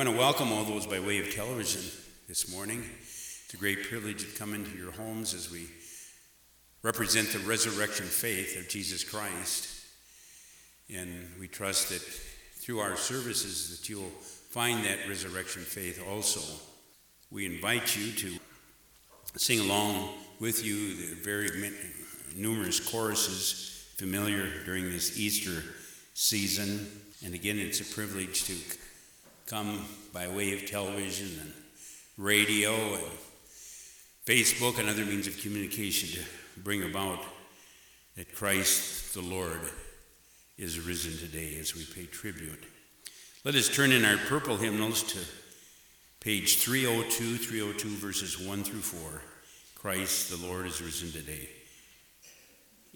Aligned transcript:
want 0.00 0.08
to 0.08 0.16
welcome 0.16 0.50
all 0.50 0.64
those 0.64 0.86
by 0.86 0.98
way 0.98 1.18
of 1.18 1.30
television 1.30 1.82
this 2.26 2.50
morning. 2.50 2.82
It's 3.02 3.52
a 3.52 3.56
great 3.58 3.86
privilege 3.86 4.22
to 4.24 4.38
come 4.38 4.54
into 4.54 4.74
your 4.78 4.92
homes 4.92 5.34
as 5.34 5.50
we 5.50 5.66
represent 6.82 7.28
the 7.28 7.38
resurrection 7.40 8.06
faith 8.06 8.58
of 8.58 8.66
Jesus 8.66 9.04
Christ. 9.04 9.68
And 10.88 11.28
we 11.38 11.48
trust 11.48 11.90
that 11.90 12.00
through 12.00 12.78
our 12.78 12.96
services 12.96 13.78
that 13.78 13.90
you'll 13.90 14.08
find 14.48 14.86
that 14.86 15.06
resurrection 15.06 15.60
faith 15.60 16.02
also. 16.08 16.40
We 17.30 17.44
invite 17.44 17.94
you 17.94 18.10
to 18.12 18.38
sing 19.36 19.60
along 19.60 20.14
with 20.40 20.64
you 20.64 20.96
the 20.96 21.14
very 21.22 21.50
numerous 22.34 22.80
choruses 22.80 23.92
familiar 23.98 24.64
during 24.64 24.90
this 24.90 25.18
Easter 25.18 25.62
season. 26.14 26.88
And 27.22 27.34
again, 27.34 27.58
it's 27.58 27.82
a 27.82 27.94
privilege 27.94 28.44
to 28.44 28.54
come 29.50 29.84
by 30.12 30.28
way 30.28 30.52
of 30.52 30.64
television 30.64 31.28
and 31.40 31.52
radio 32.16 32.72
and 32.72 33.02
Facebook 34.24 34.78
and 34.78 34.88
other 34.88 35.04
means 35.04 35.26
of 35.26 35.36
communication 35.38 36.08
to 36.08 36.60
bring 36.60 36.84
about 36.84 37.18
that 38.16 38.32
Christ 38.32 39.12
the 39.12 39.22
Lord 39.22 39.60
is 40.56 40.78
risen 40.78 41.18
today 41.18 41.58
as 41.58 41.74
we 41.74 41.84
pay 41.84 42.06
tribute. 42.06 42.62
Let 43.44 43.56
us 43.56 43.68
turn 43.68 43.90
in 43.90 44.04
our 44.04 44.18
purple 44.28 44.56
hymnals 44.56 45.02
to 45.14 45.18
page 46.20 46.58
302, 46.58 47.36
302, 47.38 47.88
verses 47.88 48.38
1 48.38 48.62
through 48.62 48.78
4. 48.78 49.22
Christ 49.74 50.30
the 50.30 50.46
Lord 50.46 50.64
is 50.66 50.80
risen 50.80 51.10
today. 51.10 51.48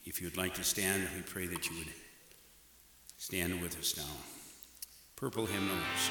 If 0.05 0.23
you'd 0.23 0.37
like 0.37 0.55
to 0.55 0.63
stand, 0.63 1.09
we 1.17 1.23
pray 1.23 1.47
that 1.47 1.69
you 1.69 1.79
would 1.79 1.93
stand 3.19 3.61
with 3.61 3.77
us 3.77 3.97
now. 3.97 4.34
Purple 5.17 5.47
hymnals. 5.47 6.11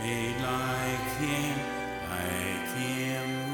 sing. 0.00 1.78
Amen. 3.18 3.47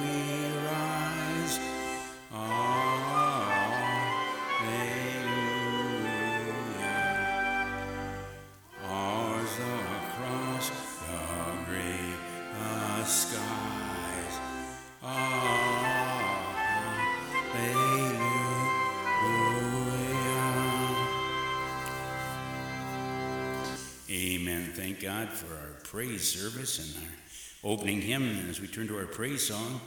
Thank 24.75 25.01
God 25.01 25.29
for 25.29 25.55
our 25.55 25.81
praise 25.85 26.29
service 26.29 26.81
and 26.81 27.05
our 27.05 27.73
opening 27.73 28.01
hymn. 28.01 28.49
as 28.51 28.61
we 28.61 28.67
turn 28.67 28.89
to 28.89 28.99
our 28.99 29.07
praise 29.07 29.47
song, 29.47 29.81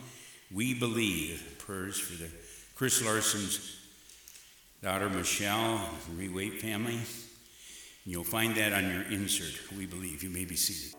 We 0.50 0.74
Believe, 0.74 1.56
prayers 1.60 2.00
for 2.00 2.14
the 2.24 2.30
Chris 2.74 3.04
Larson's 3.04 3.82
daughter 4.82 5.10
Michelle, 5.10 5.90
the 6.08 6.28
Rewait 6.28 6.62
family. 6.62 6.94
And 6.96 7.04
you'll 8.06 8.24
find 8.24 8.56
that 8.56 8.72
on 8.72 8.90
your 8.90 9.04
insert. 9.12 9.60
We 9.78 9.86
believe. 9.86 10.24
You 10.24 10.30
may 10.30 10.46
be 10.46 10.56
seated. 10.56 10.96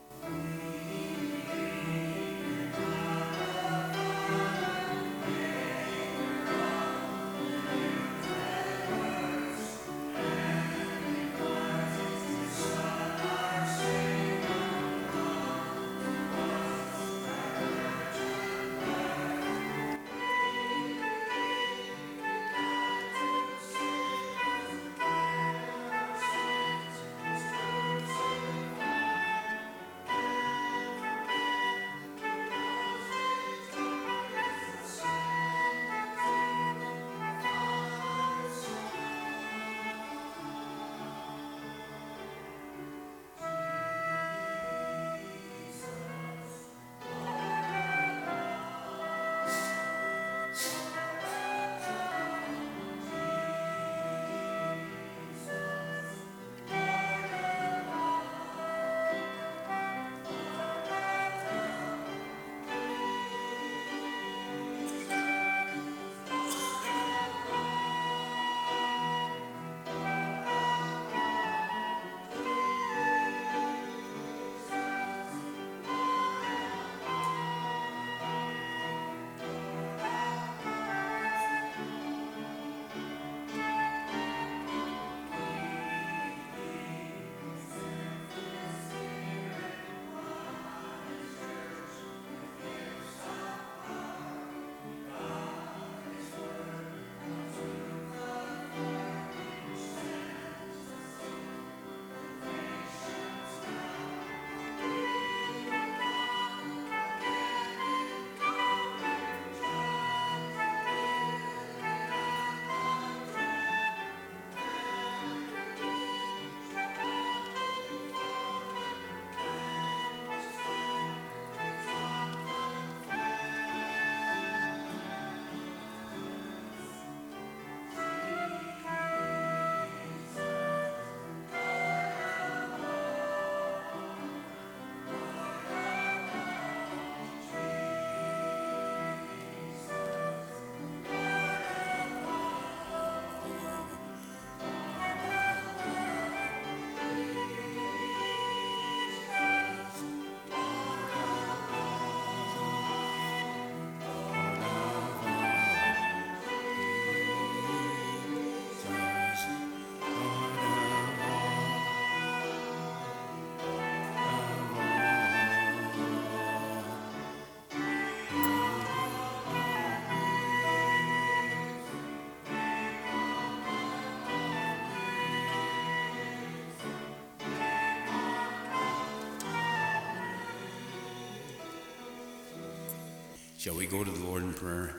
Shall 183.68 183.76
we 183.76 183.84
go 183.84 184.02
to 184.02 184.10
the 184.10 184.24
Lord 184.24 184.42
in 184.44 184.54
prayer? 184.54 184.94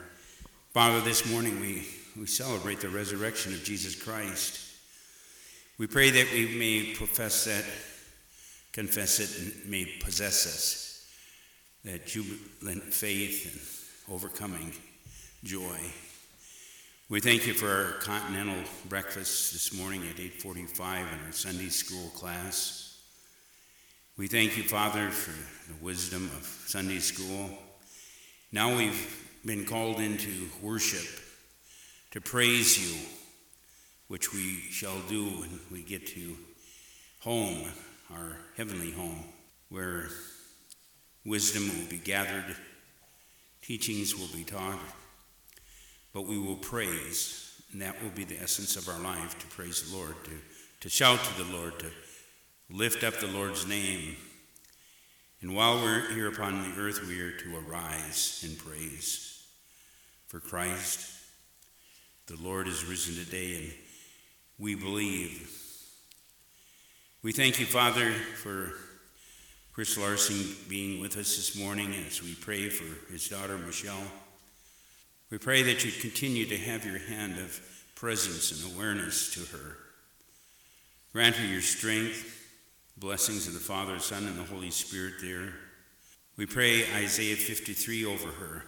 Father, 0.72 1.00
this 1.00 1.28
morning 1.28 1.58
we, 1.58 1.88
we 2.16 2.26
celebrate 2.26 2.78
the 2.78 2.88
resurrection 2.88 3.52
of 3.52 3.64
Jesus 3.64 4.00
Christ. 4.00 4.60
We 5.76 5.88
pray 5.88 6.10
that 6.10 6.30
we 6.32 6.46
may 6.56 6.94
profess 6.94 7.46
that, 7.46 7.64
confess 8.72 9.18
it, 9.18 9.36
and 9.40 9.68
may 9.68 9.86
possess 9.98 10.46
us, 10.46 11.04
that 11.84 12.06
jubilant 12.06 12.84
faith 12.94 14.06
and 14.06 14.14
overcoming 14.14 14.72
joy. 15.42 15.80
We 17.08 17.18
thank 17.18 17.48
you 17.48 17.54
for 17.54 17.68
our 17.68 17.92
continental 17.94 18.62
breakfast 18.88 19.52
this 19.52 19.74
morning 19.76 20.02
at 20.08 20.20
8:45 20.20 21.12
in 21.12 21.26
our 21.26 21.32
Sunday 21.32 21.70
school 21.70 22.10
class. 22.10 23.00
We 24.16 24.28
thank 24.28 24.56
you, 24.56 24.62
Father, 24.62 25.10
for 25.10 25.34
the 25.72 25.84
wisdom 25.84 26.30
of 26.36 26.46
Sunday 26.68 27.00
school. 27.00 27.58
Now 28.52 28.76
we've 28.76 29.30
been 29.46 29.64
called 29.64 30.00
into 30.00 30.48
worship 30.60 31.06
to 32.10 32.20
praise 32.20 32.76
you, 32.80 32.98
which 34.08 34.32
we 34.32 34.56
shall 34.72 34.98
do 35.08 35.24
when 35.24 35.60
we 35.70 35.82
get 35.82 36.04
to 36.08 36.36
home, 37.20 37.68
our 38.12 38.38
heavenly 38.56 38.90
home, 38.90 39.22
where 39.68 40.08
wisdom 41.24 41.68
will 41.68 41.88
be 41.88 41.98
gathered, 41.98 42.56
teachings 43.62 44.18
will 44.18 44.36
be 44.36 44.42
taught, 44.42 44.80
but 46.12 46.26
we 46.26 46.36
will 46.36 46.56
praise, 46.56 47.62
and 47.70 47.80
that 47.80 48.02
will 48.02 48.10
be 48.10 48.24
the 48.24 48.42
essence 48.42 48.74
of 48.74 48.88
our 48.88 49.00
life 49.00 49.38
to 49.38 49.46
praise 49.46 49.88
the 49.88 49.96
Lord, 49.96 50.16
to, 50.24 50.32
to 50.80 50.88
shout 50.88 51.20
to 51.22 51.44
the 51.44 51.52
Lord, 51.56 51.78
to 51.78 51.90
lift 52.68 53.04
up 53.04 53.14
the 53.20 53.28
Lord's 53.28 53.68
name. 53.68 54.16
And 55.42 55.54
while 55.54 55.76
we're 55.82 56.12
here 56.12 56.28
upon 56.28 56.62
the 56.62 56.80
earth, 56.80 57.06
we 57.06 57.20
are 57.20 57.30
to 57.30 57.56
arise 57.56 58.44
in 58.46 58.56
praise 58.56 59.46
for 60.26 60.38
Christ. 60.38 61.10
The 62.26 62.36
Lord 62.36 62.68
is 62.68 62.84
risen 62.84 63.14
today, 63.24 63.56
and 63.56 63.72
we 64.58 64.74
believe. 64.74 65.50
We 67.22 67.32
thank 67.32 67.58
you, 67.58 67.64
Father, 67.64 68.12
for 68.12 68.72
Chris 69.72 69.96
Larson 69.96 70.56
being 70.68 71.00
with 71.00 71.16
us 71.16 71.36
this 71.36 71.56
morning 71.56 71.94
as 72.06 72.22
we 72.22 72.34
pray 72.34 72.68
for 72.68 73.10
his 73.10 73.28
daughter, 73.28 73.56
Michelle. 73.56 74.10
We 75.30 75.38
pray 75.38 75.62
that 75.62 75.84
you 75.84 75.90
continue 75.90 76.44
to 76.46 76.56
have 76.58 76.84
your 76.84 76.98
hand 76.98 77.38
of 77.38 77.60
presence 77.94 78.52
and 78.52 78.74
awareness 78.74 79.32
to 79.34 79.56
her. 79.56 79.76
Grant 81.12 81.36
her 81.36 81.46
your 81.46 81.62
strength, 81.62 82.39
blessings 83.00 83.46
of 83.46 83.54
the 83.54 83.60
Father, 83.60 83.98
Son, 83.98 84.26
and 84.26 84.38
the 84.38 84.44
Holy 84.44 84.70
Spirit 84.70 85.14
there. 85.22 85.54
We 86.36 86.44
pray 86.44 86.84
Isaiah 86.96 87.34
53 87.34 88.04
over 88.04 88.28
her, 88.28 88.64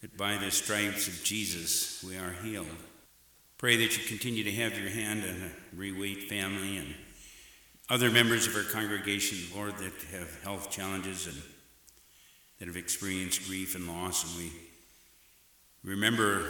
that 0.00 0.16
by 0.16 0.38
the 0.38 0.50
stripes 0.50 1.06
of 1.06 1.22
Jesus 1.22 2.02
we 2.02 2.16
are 2.16 2.32
healed. 2.42 2.66
Pray 3.58 3.76
that 3.76 3.98
you 3.98 4.04
continue 4.08 4.42
to 4.42 4.50
have 4.52 4.78
your 4.78 4.88
hand 4.88 5.22
on 5.22 5.36
the 5.38 5.76
Reweight 5.76 6.30
family 6.30 6.78
and 6.78 6.94
other 7.90 8.10
members 8.10 8.46
of 8.46 8.56
our 8.56 8.62
congregation, 8.62 9.38
Lord, 9.54 9.76
that 9.76 9.92
have 10.12 10.42
health 10.42 10.70
challenges 10.70 11.26
and 11.26 11.36
that 12.58 12.68
have 12.68 12.76
experienced 12.78 13.46
grief 13.46 13.74
and 13.74 13.86
loss, 13.86 14.24
and 14.24 14.44
we 14.44 14.52
remember 15.84 16.44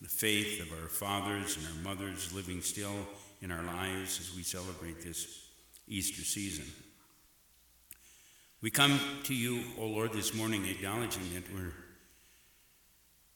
the 0.00 0.08
faith 0.08 0.60
of 0.60 0.72
our 0.72 0.88
fathers 0.88 1.56
and 1.56 1.66
our 1.68 1.94
mothers 1.94 2.34
living 2.34 2.62
still 2.62 2.96
in 3.40 3.50
our 3.50 3.62
lives 3.62 4.20
as 4.20 4.34
we 4.36 4.42
celebrate 4.42 5.02
this 5.02 5.48
Easter 5.88 6.22
season. 6.22 6.66
We 8.62 8.70
come 8.70 9.00
to 9.24 9.34
you, 9.34 9.62
O 9.78 9.86
Lord, 9.86 10.12
this 10.12 10.34
morning 10.34 10.66
acknowledging 10.66 11.22
that 11.34 11.52
we're 11.54 11.72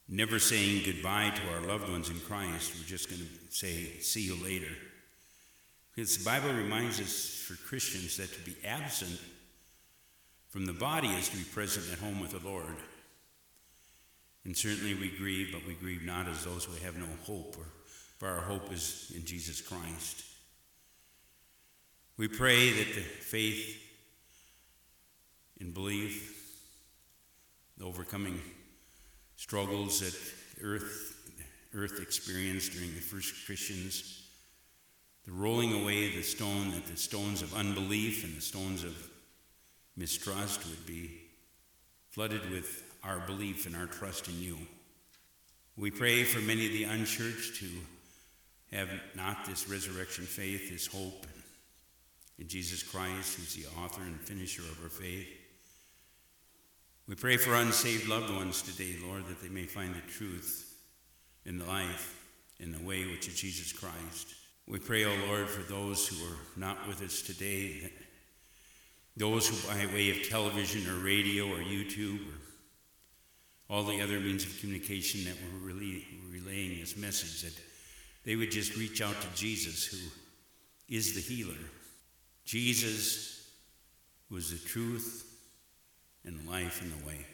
never 0.09 0.39
saying 0.39 0.83
goodbye 0.85 1.33
to 1.35 1.55
our 1.55 1.67
loved 1.67 1.91
ones 1.91 2.11
in 2.11 2.21
Christ. 2.21 2.75
We're 2.77 2.87
just 2.87 3.09
going 3.09 3.23
to 3.23 3.55
say, 3.55 3.99
see 4.01 4.23
you 4.23 4.37
later. 4.45 4.71
Because 5.95 6.19
the 6.19 6.25
Bible 6.25 6.53
reminds 6.53 7.01
us 7.01 7.43
for 7.47 7.55
Christians 7.67 8.17
that 8.19 8.33
to 8.33 8.41
be 8.41 8.57
absent 8.67 9.19
from 10.51 10.67
the 10.67 10.73
body 10.73 11.09
is 11.09 11.29
to 11.31 11.37
be 11.37 11.45
present 11.45 11.87
at 11.93 11.99
home 11.99 12.21
with 12.21 12.33
the 12.33 12.47
Lord. 12.47 12.77
And 14.45 14.57
certainly 14.57 14.95
we 14.95 15.09
grieve, 15.09 15.51
but 15.53 15.67
we 15.67 15.75
grieve 15.75 16.05
not 16.05 16.29
as 16.29 16.45
those 16.45 16.65
who 16.65 16.85
have 16.85 16.97
no 16.97 17.09
hope, 17.25 17.57
for 18.19 18.29
our 18.29 18.41
hope 18.41 18.73
is 18.73 19.13
in 19.15 19.25
Jesus 19.25 19.61
Christ. 19.61 20.25
We 22.17 22.29
pray 22.29 22.71
that 22.71 22.95
the 22.95 23.01
faith 23.01 23.81
and 25.61 25.75
belief, 25.75 26.41
the 27.77 27.85
overcoming 27.85 28.41
struggles 29.37 30.01
that 30.01 30.17
earth, 30.65 31.17
earth 31.75 32.01
experienced 32.01 32.73
during 32.73 32.95
the 32.95 33.01
first 33.01 33.47
Christians, 33.47 34.23
the 35.25 35.33
rolling 35.33 35.73
away 35.73 36.07
of 36.09 36.15
the 36.15 36.23
stone, 36.23 36.71
that 36.71 36.87
the 36.87 36.97
stones 36.97 37.43
of 37.43 37.55
unbelief 37.55 38.25
and 38.25 38.37
the 38.37 38.41
stones 38.41 38.85
of 38.85 38.95
mistrust 39.97 40.65
would 40.67 40.87
be 40.87 41.21
flooded 42.11 42.49
with 42.51 42.85
our 43.03 43.19
belief 43.21 43.67
and 43.67 43.75
our 43.75 43.87
trust 43.87 44.29
in 44.29 44.41
you. 44.41 44.57
We 45.77 45.91
pray 45.91 46.23
for 46.23 46.41
many 46.41 46.67
of 46.67 46.73
the 46.73 46.85
unchurched 46.85 47.57
who 47.57 47.67
have 48.75 48.91
not 49.15 49.47
this 49.47 49.69
resurrection 49.69 50.25
faith, 50.25 50.71
this 50.71 50.87
hope 50.87 51.27
in 52.39 52.49
Jesus 52.49 52.83
Christ, 52.83 53.37
who's 53.37 53.55
the 53.55 53.67
author 53.81 54.03
and 54.03 54.21
finisher 54.21 54.63
of 54.63 54.83
our 54.83 54.89
faith. 54.89 55.29
We 57.07 57.15
pray 57.15 57.37
for 57.37 57.55
unsaved 57.55 58.09
loved 58.09 58.35
ones 58.35 58.63
today, 58.63 58.97
Lord, 59.07 59.27
that 59.29 59.41
they 59.41 59.49
may 59.49 59.67
find 59.67 59.95
the 59.95 60.13
truth 60.13 60.75
in 61.45 61.59
the 61.59 61.67
life, 61.67 62.21
in 62.59 62.73
the 62.73 62.83
way 62.83 63.07
which 63.07 63.29
is 63.29 63.39
Jesus 63.39 63.73
Christ. 63.73 64.35
We 64.67 64.79
pray, 64.79 65.05
O 65.05 65.11
oh 65.11 65.27
Lord, 65.29 65.49
for 65.49 65.63
those 65.71 66.09
who 66.09 66.25
are 66.25 66.39
not 66.57 66.89
with 66.89 67.03
us 67.03 67.23
today, 67.23 67.93
those 69.17 69.47
who 69.47 69.69
by 69.69 69.87
way 69.95 70.11
of 70.11 70.29
television 70.29 70.91
or 70.91 71.05
radio 71.05 71.47
or 71.47 71.59
YouTube 71.59 72.21
or 72.27 73.77
all 73.77 73.85
the 73.85 74.01
other 74.01 74.19
means 74.19 74.45
of 74.45 74.59
communication 74.59 75.25
that 75.25 75.37
were 75.43 75.67
really 75.67 76.07
relaying 76.31 76.81
this 76.81 76.97
message, 76.97 77.43
that 77.43 77.61
they 78.25 78.37
would 78.37 78.51
just 78.51 78.77
reach 78.77 79.03
out 79.03 79.21
to 79.21 79.29
Jesus, 79.35 79.85
who 79.87 79.99
is 80.89 81.15
the 81.15 81.21
healer. 81.21 81.59
Jesus 82.45 83.51
was 84.31 84.51
the 84.51 84.69
truth 84.69 85.27
and 86.25 86.49
life 86.49 86.83
and 86.83 86.93
the 86.93 87.07
way. 87.07 87.27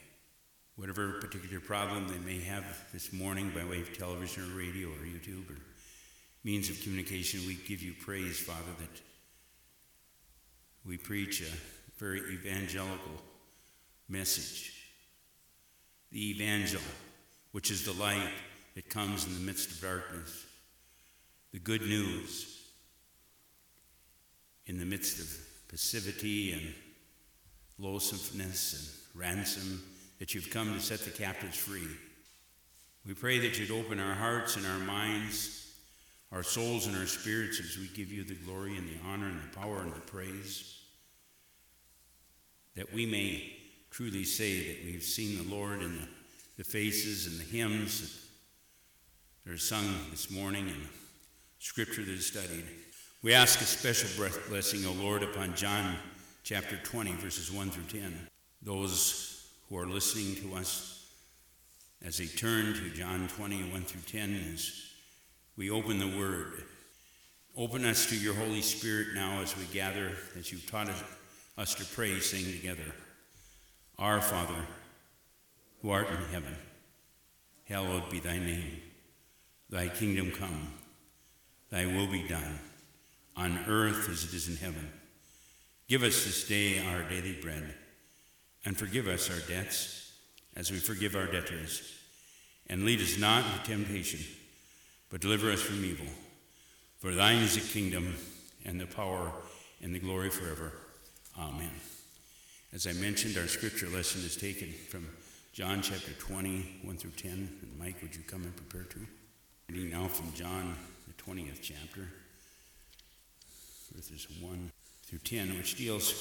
Whatever 0.76 1.12
particular 1.20 1.60
problem 1.60 2.08
they 2.08 2.18
may 2.18 2.40
have 2.40 2.64
this 2.92 3.12
morning 3.12 3.52
by 3.54 3.64
way 3.64 3.80
of 3.80 3.96
television 3.96 4.50
or 4.50 4.58
radio 4.58 4.88
or 4.88 5.04
YouTube 5.04 5.48
or 5.50 5.58
means 6.42 6.70
of 6.70 6.80
communication, 6.82 7.40
we 7.46 7.54
give 7.66 7.82
you 7.82 7.92
praise, 8.00 8.38
Father, 8.38 8.72
that 8.78 9.00
we 10.84 10.96
preach 10.96 11.42
a 11.42 11.98
very 11.98 12.20
evangelical 12.32 13.12
message 14.08 14.76
the 16.10 16.30
evangel, 16.30 16.80
which 17.52 17.70
is 17.70 17.84
the 17.84 17.92
light 17.92 18.32
that 18.74 18.88
comes 18.88 19.26
in 19.26 19.34
the 19.34 19.40
midst 19.40 19.70
of 19.70 19.80
darkness, 19.80 20.44
the 21.52 21.58
good 21.58 21.82
news 21.82 22.60
in 24.66 24.78
the 24.78 24.84
midst 24.84 25.18
of 25.18 25.28
passivity 25.68 26.52
and 26.52 26.74
loathsomeness 27.78 29.10
and 29.14 29.20
ransom, 29.20 29.82
that 30.18 30.34
you've 30.34 30.50
come 30.50 30.72
to 30.74 30.80
set 30.80 31.00
the 31.00 31.10
captives 31.10 31.56
free. 31.56 31.88
We 33.06 33.14
pray 33.14 33.38
that 33.38 33.58
you'd 33.58 33.70
open 33.70 33.98
our 33.98 34.14
hearts 34.14 34.56
and 34.56 34.66
our 34.66 34.78
minds, 34.78 35.72
our 36.30 36.42
souls 36.42 36.86
and 36.86 36.96
our 36.96 37.06
spirits 37.06 37.58
as 37.58 37.78
we 37.78 37.88
give 37.88 38.12
you 38.12 38.22
the 38.22 38.34
glory 38.34 38.76
and 38.76 38.88
the 38.88 39.00
honor 39.08 39.26
and 39.26 39.40
the 39.42 39.56
power 39.56 39.80
and 39.80 39.92
the 39.92 40.00
praise, 40.00 40.76
that 42.76 42.92
we 42.92 43.06
may 43.06 43.52
truly 43.90 44.22
say 44.24 44.68
that 44.68 44.84
we've 44.84 45.02
seen 45.02 45.36
the 45.36 45.54
Lord 45.54 45.82
in 45.82 45.96
the, 45.96 46.08
the 46.58 46.64
faces 46.64 47.26
and 47.26 47.40
the 47.40 47.56
hymns 47.56 48.26
that 49.44 49.52
are 49.52 49.58
sung 49.58 49.86
this 50.10 50.30
morning 50.30 50.68
and 50.68 50.86
scripture 51.60 52.02
that 52.02 52.10
is 52.10 52.26
studied. 52.26 52.64
We 53.22 53.34
ask 53.34 53.60
a 53.60 53.64
special 53.64 54.08
blessing, 54.48 54.84
O 54.86 54.92
Lord, 54.92 55.22
upon 55.22 55.54
John 55.54 55.94
chapter 56.42 56.76
20, 56.82 57.12
verses 57.12 57.52
1 57.52 57.70
through 57.70 58.00
10. 58.00 58.28
Those 58.62 59.46
who 59.68 59.76
are 59.76 59.86
listening 59.86 60.36
to 60.36 60.56
us 60.56 61.06
as 62.02 62.16
they 62.16 62.24
turn 62.24 62.72
to 62.72 62.88
John 62.90 63.28
20, 63.36 63.70
1 63.72 63.82
through 63.82 64.20
10, 64.20 64.52
as 64.54 64.72
we 65.58 65.70
open 65.70 65.98
the 65.98 66.18
Word. 66.18 66.64
Open 67.58 67.84
us 67.84 68.06
to 68.06 68.16
your 68.16 68.32
Holy 68.34 68.62
Spirit 68.62 69.08
now 69.14 69.42
as 69.42 69.54
we 69.54 69.64
gather, 69.64 70.12
as 70.38 70.50
you've 70.50 70.70
taught 70.70 70.88
us 71.58 71.74
to 71.74 71.84
pray, 71.94 72.18
sing 72.20 72.44
together. 72.44 72.94
Our 73.98 74.22
Father, 74.22 74.66
who 75.82 75.90
art 75.90 76.08
in 76.08 76.32
heaven, 76.32 76.56
hallowed 77.64 78.08
be 78.08 78.18
thy 78.18 78.38
name. 78.38 78.80
Thy 79.68 79.88
kingdom 79.88 80.30
come, 80.32 80.72
thy 81.70 81.86
will 81.86 82.06
be 82.06 82.26
done, 82.26 82.58
on 83.36 83.64
earth 83.66 84.08
as 84.08 84.24
it 84.24 84.34
is 84.34 84.48
in 84.48 84.56
heaven. 84.56 84.90
Give 85.88 86.02
us 86.02 86.24
this 86.24 86.46
day 86.46 86.84
our 86.86 87.02
daily 87.08 87.38
bread, 87.40 87.74
and 88.64 88.76
forgive 88.76 89.08
us 89.08 89.30
our 89.30 89.40
debts, 89.48 90.12
as 90.56 90.70
we 90.70 90.78
forgive 90.78 91.16
our 91.16 91.26
debtors. 91.26 91.82
And 92.68 92.84
lead 92.84 93.00
us 93.00 93.18
not 93.18 93.44
into 93.44 93.64
temptation, 93.64 94.20
but 95.10 95.20
deliver 95.20 95.50
us 95.50 95.62
from 95.62 95.84
evil. 95.84 96.06
For 96.98 97.12
thine 97.12 97.38
is 97.38 97.54
the 97.54 97.72
kingdom, 97.72 98.14
and 98.64 98.80
the 98.80 98.86
power, 98.86 99.32
and 99.82 99.94
the 99.94 99.98
glory 99.98 100.30
forever. 100.30 100.72
Amen. 101.38 101.70
As 102.72 102.86
I 102.86 102.92
mentioned, 102.92 103.36
our 103.36 103.48
scripture 103.48 103.88
lesson 103.88 104.20
is 104.20 104.36
taken 104.36 104.72
from 104.88 105.08
John 105.52 105.82
chapter 105.82 106.12
20, 106.12 106.80
1 106.84 106.96
through 106.96 107.10
10. 107.10 107.30
And 107.30 107.78
Mike, 107.78 108.00
would 108.02 108.14
you 108.14 108.22
come 108.26 108.42
and 108.42 108.54
prepare 108.54 108.84
to? 108.84 109.00
Reading 109.68 109.90
now 109.90 110.06
from 110.06 110.32
John, 110.34 110.76
20th 111.20 111.60
chapter, 111.60 112.08
verses 113.94 114.26
1 114.40 114.70
through 115.04 115.18
10, 115.18 115.56
which 115.56 115.76
deals 115.76 116.14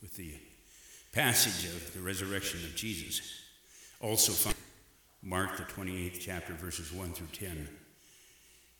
with 0.00 0.16
the 0.16 0.34
passage 1.12 1.70
of 1.70 1.94
the 1.94 2.00
resurrection 2.00 2.58
of 2.64 2.74
Jesus. 2.74 3.20
Also 4.00 4.32
found 4.32 4.56
Mark, 5.22 5.56
the 5.56 5.62
28th 5.62 6.18
chapter, 6.20 6.54
verses 6.54 6.92
1 6.92 7.12
through 7.12 7.28
10, 7.28 7.68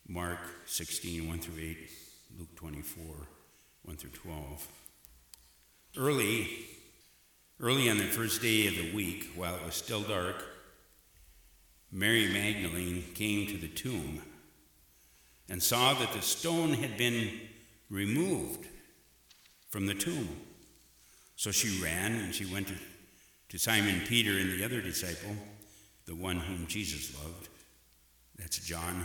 Mark 0.09 0.41
16, 0.67 1.29
1 1.29 1.39
through 1.39 1.63
8, 1.63 1.79
Luke 2.39 2.57
24, 2.57 3.05
1 3.85 3.97
through 3.97 4.11
12. 4.11 4.69
Early, 5.97 6.49
early 7.61 7.89
on 7.89 7.99
the 7.99 8.05
first 8.05 8.43
day 8.43 8.67
of 8.67 8.75
the 8.75 8.93
week, 8.95 9.31
while 9.37 9.55
it 9.55 9.65
was 9.65 9.75
still 9.75 10.03
dark, 10.03 10.45
Mary 11.93 12.33
Magdalene 12.33 13.05
came 13.15 13.47
to 13.47 13.59
the 13.59 13.69
tomb 13.69 14.23
and 15.53 15.63
saw 15.63 15.93
that 15.93 16.15
the 16.15 16.23
stone 16.23 16.73
had 16.73 16.97
been 16.97 17.29
removed 17.91 18.67
from 19.69 19.85
the 19.85 19.93
tomb. 19.93 20.27
So 21.37 21.51
she 21.51 21.83
ran 21.83 22.13
and 22.13 22.35
she 22.35 22.47
went 22.47 22.69
to, 22.69 22.75
to 23.51 23.59
Simon 23.59 24.01
Peter 24.09 24.39
and 24.39 24.51
the 24.51 24.65
other 24.65 24.81
disciple, 24.81 25.37
the 26.07 26.15
one 26.15 26.39
whom 26.39 26.67
Jesus 26.69 27.15
loved. 27.23 27.51
That's 28.39 28.61
John 28.61 29.05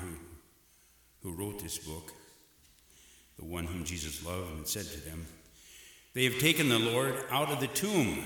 who, 1.21 1.29
who 1.29 1.35
wrote 1.35 1.61
this 1.61 1.79
book, 1.79 2.13
the 3.37 3.43
one 3.43 3.65
whom 3.65 3.83
Jesus 3.83 4.25
loved, 4.25 4.55
and 4.55 4.65
said 4.65 4.85
to 4.85 5.01
them, 5.01 5.25
They 6.13 6.23
have 6.23 6.39
taken 6.39 6.69
the 6.69 6.79
Lord 6.79 7.13
out 7.29 7.49
of 7.49 7.59
the 7.59 7.67
tomb, 7.67 8.23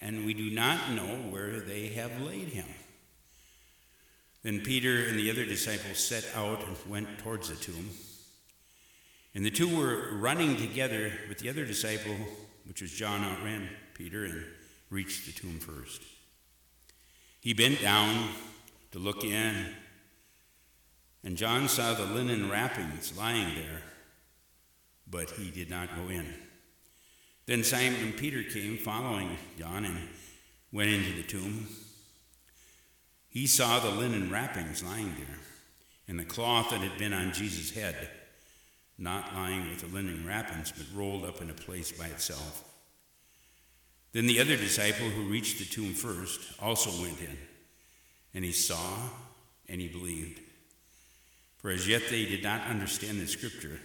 and 0.00 0.24
we 0.24 0.32
do 0.32 0.50
not 0.50 0.92
know 0.92 1.18
where 1.28 1.60
they 1.60 1.88
have 1.88 2.22
laid 2.22 2.48
him. 2.48 2.68
Then 4.42 4.60
Peter 4.60 5.06
and 5.06 5.18
the 5.18 5.30
other 5.30 5.44
disciples 5.44 5.98
set 5.98 6.26
out 6.34 6.66
and 6.66 6.76
went 6.88 7.18
towards 7.18 7.48
the 7.48 7.56
tomb. 7.56 7.90
And 9.34 9.44
the 9.44 9.50
two 9.50 9.76
were 9.76 10.16
running 10.16 10.56
together, 10.56 11.12
but 11.28 11.38
the 11.38 11.48
other 11.48 11.64
disciple, 11.64 12.16
which 12.66 12.82
was 12.82 12.90
John, 12.90 13.22
outran 13.22 13.68
Peter 13.94 14.24
and 14.24 14.44
reached 14.90 15.26
the 15.26 15.32
tomb 15.32 15.58
first. 15.58 16.02
He 17.40 17.54
bent 17.54 17.80
down 17.80 18.28
to 18.90 18.98
look 18.98 19.24
in, 19.24 19.54
and 21.24 21.36
John 21.36 21.68
saw 21.68 21.94
the 21.94 22.04
linen 22.04 22.50
wrappings 22.50 23.16
lying 23.16 23.54
there, 23.54 23.82
but 25.08 25.30
he 25.30 25.50
did 25.50 25.70
not 25.70 25.94
go 25.96 26.08
in. 26.08 26.26
Then 27.46 27.64
Simon 27.64 28.12
Peter 28.12 28.42
came 28.42 28.76
following 28.76 29.36
John 29.58 29.84
and 29.84 29.98
went 30.72 30.90
into 30.90 31.12
the 31.12 31.22
tomb. 31.22 31.66
He 33.32 33.46
saw 33.46 33.80
the 33.80 33.90
linen 33.90 34.30
wrappings 34.30 34.84
lying 34.84 35.14
there, 35.16 35.38
and 36.06 36.20
the 36.20 36.24
cloth 36.24 36.68
that 36.68 36.82
had 36.82 36.98
been 36.98 37.14
on 37.14 37.32
Jesus' 37.32 37.70
head, 37.70 37.96
not 38.98 39.34
lying 39.34 39.70
with 39.70 39.80
the 39.80 39.86
linen 39.86 40.26
wrappings, 40.26 40.70
but 40.70 40.84
rolled 40.94 41.24
up 41.24 41.40
in 41.40 41.48
a 41.48 41.54
place 41.54 41.90
by 41.90 42.08
itself. 42.08 42.62
Then 44.12 44.26
the 44.26 44.38
other 44.38 44.56
disciple 44.58 45.08
who 45.08 45.30
reached 45.30 45.58
the 45.58 45.64
tomb 45.64 45.94
first 45.94 46.40
also 46.60 46.90
went 47.02 47.22
in, 47.22 47.38
and 48.34 48.44
he 48.44 48.52
saw 48.52 48.98
and 49.66 49.80
he 49.80 49.88
believed. 49.88 50.38
For 51.56 51.70
as 51.70 51.88
yet 51.88 52.02
they 52.10 52.26
did 52.26 52.42
not 52.42 52.66
understand 52.66 53.18
the 53.18 53.26
scripture 53.26 53.80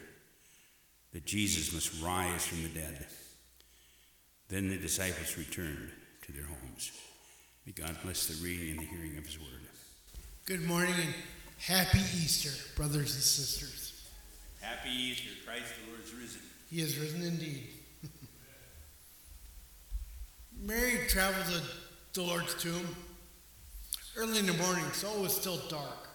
that 1.14 1.26
Jesus 1.26 1.72
must 1.72 2.04
rise 2.04 2.46
from 2.46 2.64
the 2.64 2.70
dead. 2.70 3.08
Then 4.50 4.68
the 4.68 4.78
disciples 4.78 5.38
returned 5.38 5.92
to 6.24 6.34
their 6.34 6.46
homes. 6.46 6.92
May 7.68 7.74
God 7.74 7.98
bless 8.02 8.28
the 8.28 8.42
reading 8.42 8.72
and 8.72 8.80
the 8.80 8.86
hearing 8.86 9.18
of 9.18 9.26
his 9.26 9.38
word. 9.38 9.60
Good 10.46 10.62
morning 10.62 10.94
and 10.94 11.14
happy 11.58 12.00
Easter, 12.00 12.50
brothers 12.78 13.14
and 13.14 13.22
sisters. 13.22 14.08
Happy 14.62 14.90
Easter. 14.90 15.32
Christ 15.46 15.74
the 15.84 15.92
Lord 15.92 16.02
is 16.02 16.14
risen. 16.14 16.42
He 16.70 16.80
is 16.80 16.98
risen 16.98 17.24
indeed. 17.24 17.68
Mary 20.62 21.08
traveled 21.10 21.62
to 22.14 22.22
the 22.22 22.26
Lord's 22.26 22.54
tomb 22.54 22.88
early 24.16 24.40
in 24.40 24.46
the 24.46 24.54
morning, 24.54 24.86
so 24.94 25.12
it 25.16 25.20
was 25.20 25.36
still 25.36 25.60
dark. 25.68 26.08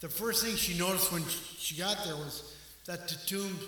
The 0.00 0.08
first 0.08 0.44
thing 0.44 0.56
she 0.56 0.76
noticed 0.76 1.12
when 1.12 1.22
she 1.56 1.76
got 1.76 1.98
there 2.04 2.16
was 2.16 2.52
that 2.86 3.06
the 3.06 3.14
tomb 3.26 3.60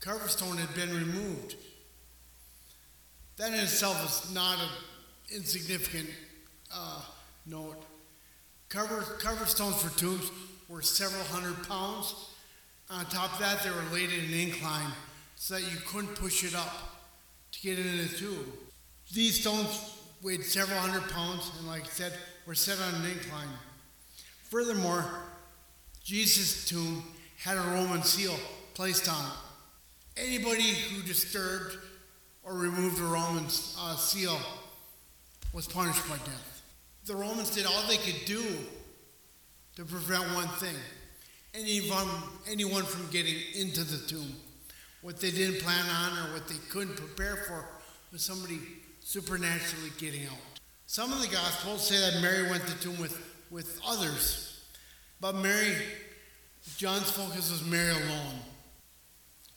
cover 0.00 0.26
stone 0.26 0.56
had 0.56 0.74
been 0.74 0.92
removed. 0.92 1.54
That 3.36 3.52
in 3.52 3.60
itself 3.60 4.26
is 4.26 4.34
not 4.34 4.58
an 4.58 4.68
insignificant 5.34 6.08
uh, 6.74 7.02
note. 7.46 7.82
Cover, 8.68 9.00
cover 9.18 9.46
stones 9.46 9.82
for 9.82 9.96
tombs 9.98 10.30
were 10.68 10.82
several 10.82 11.24
hundred 11.24 11.66
pounds. 11.68 12.14
On 12.88 13.04
top 13.06 13.32
of 13.34 13.38
that, 13.40 13.62
they 13.62 13.70
were 13.70 13.92
laid 13.92 14.10
in 14.10 14.24
an 14.24 14.34
incline 14.34 14.90
so 15.36 15.54
that 15.54 15.62
you 15.62 15.78
couldn't 15.86 16.14
push 16.16 16.44
it 16.44 16.54
up 16.54 16.72
to 17.52 17.60
get 17.60 17.78
into 17.78 18.08
the 18.08 18.16
tomb. 18.16 18.52
These 19.12 19.40
stones 19.40 19.96
weighed 20.22 20.44
several 20.44 20.78
hundred 20.78 21.08
pounds 21.10 21.50
and, 21.58 21.66
like 21.66 21.84
I 21.84 21.88
said, 21.88 22.12
were 22.46 22.54
set 22.54 22.80
on 22.80 22.94
an 23.02 23.10
incline. 23.10 23.48
Furthermore, 24.44 25.04
Jesus' 26.04 26.68
tomb 26.68 27.04
had 27.38 27.56
a 27.56 27.60
Roman 27.60 28.02
seal 28.02 28.34
placed 28.74 29.08
on 29.08 29.24
it. 29.24 30.22
Anybody 30.24 30.62
who 30.62 31.02
disturbed 31.02 31.78
or 32.42 32.54
removed 32.54 33.00
a 33.00 33.04
Roman 33.04 33.44
uh, 33.78 33.96
seal 33.96 34.38
was 35.52 35.66
punished 35.66 36.08
by 36.08 36.16
death. 36.18 36.62
The 37.04 37.16
Romans 37.16 37.50
did 37.50 37.66
all 37.66 37.82
they 37.88 37.96
could 37.96 38.24
do 38.24 38.42
to 39.76 39.84
prevent 39.84 40.22
one 40.34 40.48
thing 40.48 40.76
anyone, 41.54 42.08
anyone 42.48 42.84
from 42.84 43.10
getting 43.10 43.36
into 43.54 43.84
the 43.84 44.06
tomb. 44.06 44.34
What 45.02 45.20
they 45.20 45.30
didn't 45.30 45.60
plan 45.60 45.84
on 45.88 46.18
or 46.18 46.34
what 46.34 46.48
they 46.48 46.56
couldn't 46.68 46.96
prepare 46.96 47.36
for 47.36 47.64
was 48.12 48.22
somebody 48.22 48.58
supernaturally 49.00 49.90
getting 49.98 50.26
out. 50.26 50.36
Some 50.86 51.12
of 51.12 51.20
the 51.20 51.28
Gospels 51.28 51.86
say 51.86 51.98
that 51.98 52.20
Mary 52.20 52.50
went 52.50 52.66
to 52.66 52.74
the 52.74 52.82
tomb 52.82 53.00
with, 53.00 53.18
with 53.50 53.80
others, 53.86 54.64
but 55.20 55.36
Mary, 55.36 55.74
John's 56.76 57.10
focus 57.10 57.50
was 57.50 57.64
Mary 57.64 57.90
alone. 57.90 58.40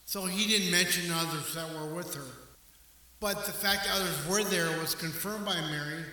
So 0.05 0.25
he 0.25 0.47
didn't 0.47 0.71
mention 0.71 1.11
others 1.11 1.55
that 1.55 1.67
were 1.73 1.93
with 1.93 2.13
her. 2.15 2.42
But 3.23 3.45
the 3.45 3.53
fact 3.53 3.85
that 3.85 3.95
others 3.95 4.27
were 4.27 4.43
there 4.43 4.77
was 4.81 4.95
confirmed 4.95 5.45
by 5.45 5.55
Mary 5.55 6.03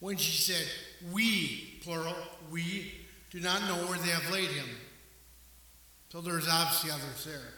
when 0.00 0.16
she 0.16 0.36
said, 0.36 0.66
We, 1.12 1.78
plural, 1.84 2.16
we 2.50 2.92
do 3.30 3.38
not 3.38 3.62
know 3.68 3.76
where 3.86 3.96
they 4.00 4.10
have 4.10 4.28
laid 4.32 4.48
him. 4.48 4.66
So 6.08 6.20
there's 6.20 6.48
obviously 6.48 6.90
others 6.90 7.24
there. 7.24 7.48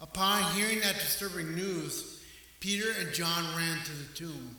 Upon 0.00 0.42
hearing 0.54 0.80
that 0.80 0.96
disturbing 0.96 1.54
news, 1.54 2.20
Peter 2.58 2.88
and 2.98 3.14
John 3.14 3.44
ran 3.56 3.78
to 3.84 3.92
the 3.92 4.12
tomb. 4.14 4.56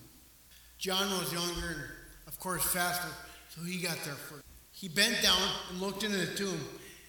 John 0.78 1.10
was 1.19 1.34
younger 1.34 1.67
and, 1.67 1.84
of 2.26 2.39
course, 2.39 2.63
faster, 2.63 3.10
so 3.50 3.63
he 3.63 3.82
got 3.82 3.97
there 4.06 4.13
first. 4.13 4.45
He 4.71 4.88
bent 4.88 5.21
down 5.21 5.41
and 5.69 5.82
looked 5.82 6.06
into 6.06 6.19
the 6.19 6.34
tomb 6.36 6.62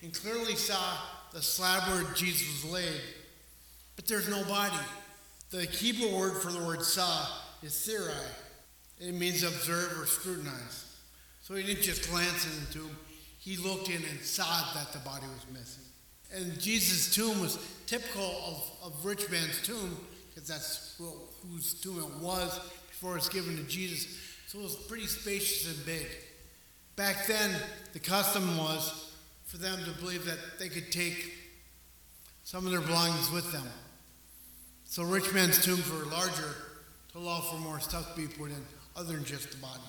and 0.02 0.12
clearly 0.12 0.56
saw 0.56 0.96
the 1.32 1.40
slab 1.40 1.88
where 1.92 2.12
Jesus 2.14 2.64
was 2.64 2.72
laid. 2.72 3.00
But 3.94 4.08
there's 4.08 4.28
no 4.28 4.42
body. 4.42 4.74
The 5.50 5.64
Hebrew 5.64 6.14
word 6.16 6.42
for 6.42 6.52
the 6.52 6.62
word 6.62 6.82
saw 6.82 7.26
is 7.62 7.72
therai. 7.72 8.14
It 9.00 9.14
means 9.14 9.42
observe 9.42 9.98
or 9.98 10.06
scrutinize. 10.06 10.96
So 11.40 11.54
he 11.54 11.62
didn't 11.62 11.82
just 11.82 12.10
glance 12.10 12.44
in 12.44 12.64
the 12.66 12.72
tomb, 12.72 12.96
he 13.38 13.56
looked 13.56 13.88
in 13.88 14.02
and 14.10 14.20
saw 14.20 14.74
that 14.74 14.92
the 14.92 14.98
body 14.98 15.24
was 15.26 15.46
missing. 15.52 15.84
And 16.34 16.60
Jesus' 16.60 17.14
tomb 17.14 17.40
was 17.40 17.58
typical 17.86 18.22
of, 18.22 18.92
of 18.92 19.04
rich 19.04 19.30
man's 19.30 19.62
tomb, 19.62 19.96
because 20.28 20.48
that's 20.48 20.94
who, 20.98 21.10
whose 21.48 21.80
tomb 21.80 21.98
it 21.98 22.22
was 22.22 22.58
before 22.88 23.12
it 23.12 23.20
was 23.20 23.28
given 23.30 23.56
to 23.56 23.62
Jesus. 23.62 24.18
So 24.48 24.58
it 24.58 24.62
was 24.64 24.76
pretty 24.76 25.06
spacious 25.06 25.74
and 25.74 25.86
big. 25.86 26.06
Back 26.96 27.26
then, 27.26 27.54
the 27.94 27.98
custom 27.98 28.58
was 28.58 29.14
for 29.46 29.56
them 29.56 29.78
to 29.84 29.92
believe 30.02 30.26
that 30.26 30.58
they 30.58 30.68
could 30.68 30.92
take 30.92 31.32
some 32.44 32.66
of 32.66 32.72
their 32.72 32.80
belongings 32.82 33.30
with 33.30 33.50
them. 33.52 33.66
So 34.90 35.02
rich 35.02 35.34
men's 35.34 35.62
tombs 35.62 35.88
were 35.90 36.06
larger 36.06 36.54
to 37.12 37.18
allow 37.18 37.40
for 37.40 37.56
more 37.56 37.78
stuff 37.78 38.14
to 38.14 38.20
be 38.22 38.26
put 38.26 38.50
in, 38.50 38.64
other 38.96 39.12
than 39.12 39.24
just 39.24 39.50
the 39.50 39.58
body. 39.58 39.82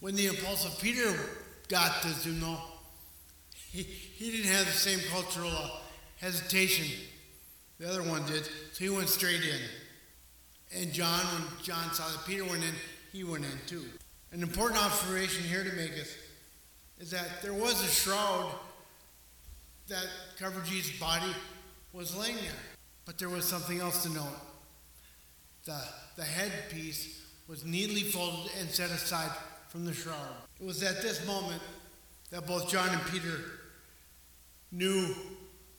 When 0.00 0.16
the 0.16 0.26
impulsive 0.26 0.80
Peter 0.80 1.14
got 1.68 2.00
to 2.00 2.22
tomb, 2.22 2.56
he, 3.70 3.82
he 3.82 4.30
didn't 4.30 4.50
have 4.50 4.64
the 4.64 4.72
same 4.72 5.00
cultural 5.10 5.50
uh, 5.50 5.70
hesitation 6.16 6.86
the 7.78 7.88
other 7.88 8.02
one 8.02 8.26
did, 8.26 8.44
so 8.44 8.84
he 8.84 8.88
went 8.88 9.08
straight 9.08 9.42
in. 9.42 10.80
And 10.80 10.92
John, 10.92 11.20
when 11.20 11.62
John 11.62 11.92
saw 11.92 12.08
that 12.08 12.26
Peter 12.26 12.44
went 12.44 12.64
in, 12.64 12.74
he 13.12 13.24
went 13.24 13.44
in 13.44 13.58
too. 13.66 13.84
An 14.32 14.42
important 14.42 14.82
observation 14.82 15.44
here 15.44 15.62
to 15.62 15.72
make 15.72 15.92
is, 15.92 16.16
is 16.98 17.10
that 17.10 17.42
there 17.42 17.52
was 17.52 17.84
a 17.84 17.86
shroud 17.86 18.50
that 19.88 20.06
covered 20.38 20.64
Jesus' 20.64 20.98
body 20.98 21.32
was 21.92 22.16
laying 22.16 22.36
there. 22.36 22.67
But 23.08 23.16
there 23.16 23.30
was 23.30 23.46
something 23.46 23.80
else 23.80 24.02
to 24.02 24.10
note. 24.10 24.36
The, 25.64 25.80
the 26.16 26.24
headpiece 26.24 27.22
was 27.48 27.64
neatly 27.64 28.02
folded 28.02 28.52
and 28.60 28.68
set 28.68 28.90
aside 28.90 29.30
from 29.70 29.86
the 29.86 29.94
shroud. 29.94 30.28
It 30.60 30.66
was 30.66 30.82
at 30.82 31.00
this 31.00 31.26
moment 31.26 31.62
that 32.30 32.46
both 32.46 32.68
John 32.68 32.86
and 32.90 33.00
Peter 33.06 33.40
knew 34.70 35.14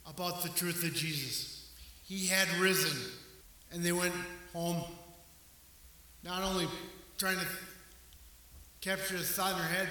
about 0.08 0.42
the 0.42 0.48
truth 0.48 0.82
of 0.82 0.92
Jesus. 0.92 1.70
He 2.02 2.26
had 2.26 2.48
risen, 2.58 2.98
and 3.70 3.84
they 3.84 3.92
went 3.92 4.14
home 4.52 4.82
not 6.24 6.42
only 6.42 6.66
trying 7.16 7.38
to 7.38 7.46
capture 8.80 9.16
the 9.16 9.22
thought 9.22 9.52
in 9.52 9.58
their 9.58 9.68
head, 9.68 9.88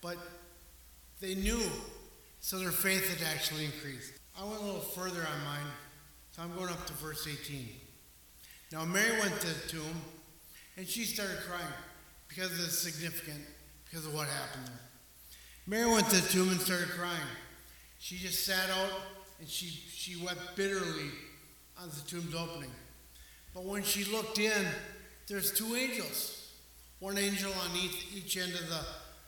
but 0.00 0.16
they 1.20 1.34
knew, 1.34 1.60
so 2.40 2.58
their 2.58 2.70
faith 2.70 3.18
had 3.18 3.28
actually 3.34 3.66
increased. 3.66 4.14
I 4.34 4.44
went 4.44 4.62
a 4.62 4.64
little 4.64 4.80
further 4.80 5.20
on 5.20 5.44
mine, 5.44 5.66
so 6.40 6.44
I'm 6.44 6.56
going 6.56 6.70
up 6.70 6.86
to 6.86 6.92
verse 6.94 7.26
18. 7.30 7.68
Now 8.72 8.84
Mary 8.84 9.18
went 9.20 9.38
to 9.40 9.46
the 9.46 9.68
tomb, 9.68 10.02
and 10.76 10.86
she 10.86 11.04
started 11.04 11.36
crying 11.46 11.72
because 12.28 12.52
it's 12.64 12.78
significant, 12.78 13.40
because 13.84 14.06
of 14.06 14.14
what 14.14 14.28
happened 14.28 14.66
there. 14.66 14.80
Mary 15.66 15.90
went 15.90 16.08
to 16.08 16.16
the 16.16 16.28
tomb 16.28 16.50
and 16.50 16.60
started 16.60 16.88
crying. 16.90 17.18
She 17.98 18.16
just 18.16 18.46
sat 18.46 18.70
out 18.70 18.90
and 19.38 19.48
she, 19.48 19.66
she 19.66 20.22
wept 20.24 20.56
bitterly 20.56 21.10
on 21.80 21.88
the 21.88 22.00
tomb's 22.08 22.34
opening. 22.34 22.70
But 23.54 23.64
when 23.64 23.82
she 23.82 24.10
looked 24.10 24.38
in, 24.38 24.66
there's 25.28 25.52
two 25.52 25.74
angels. 25.76 26.52
One 27.00 27.18
angel 27.18 27.52
on 27.52 27.76
each, 27.76 28.06
each 28.14 28.36
end 28.36 28.54
of 28.54 28.68
the, 28.68 28.80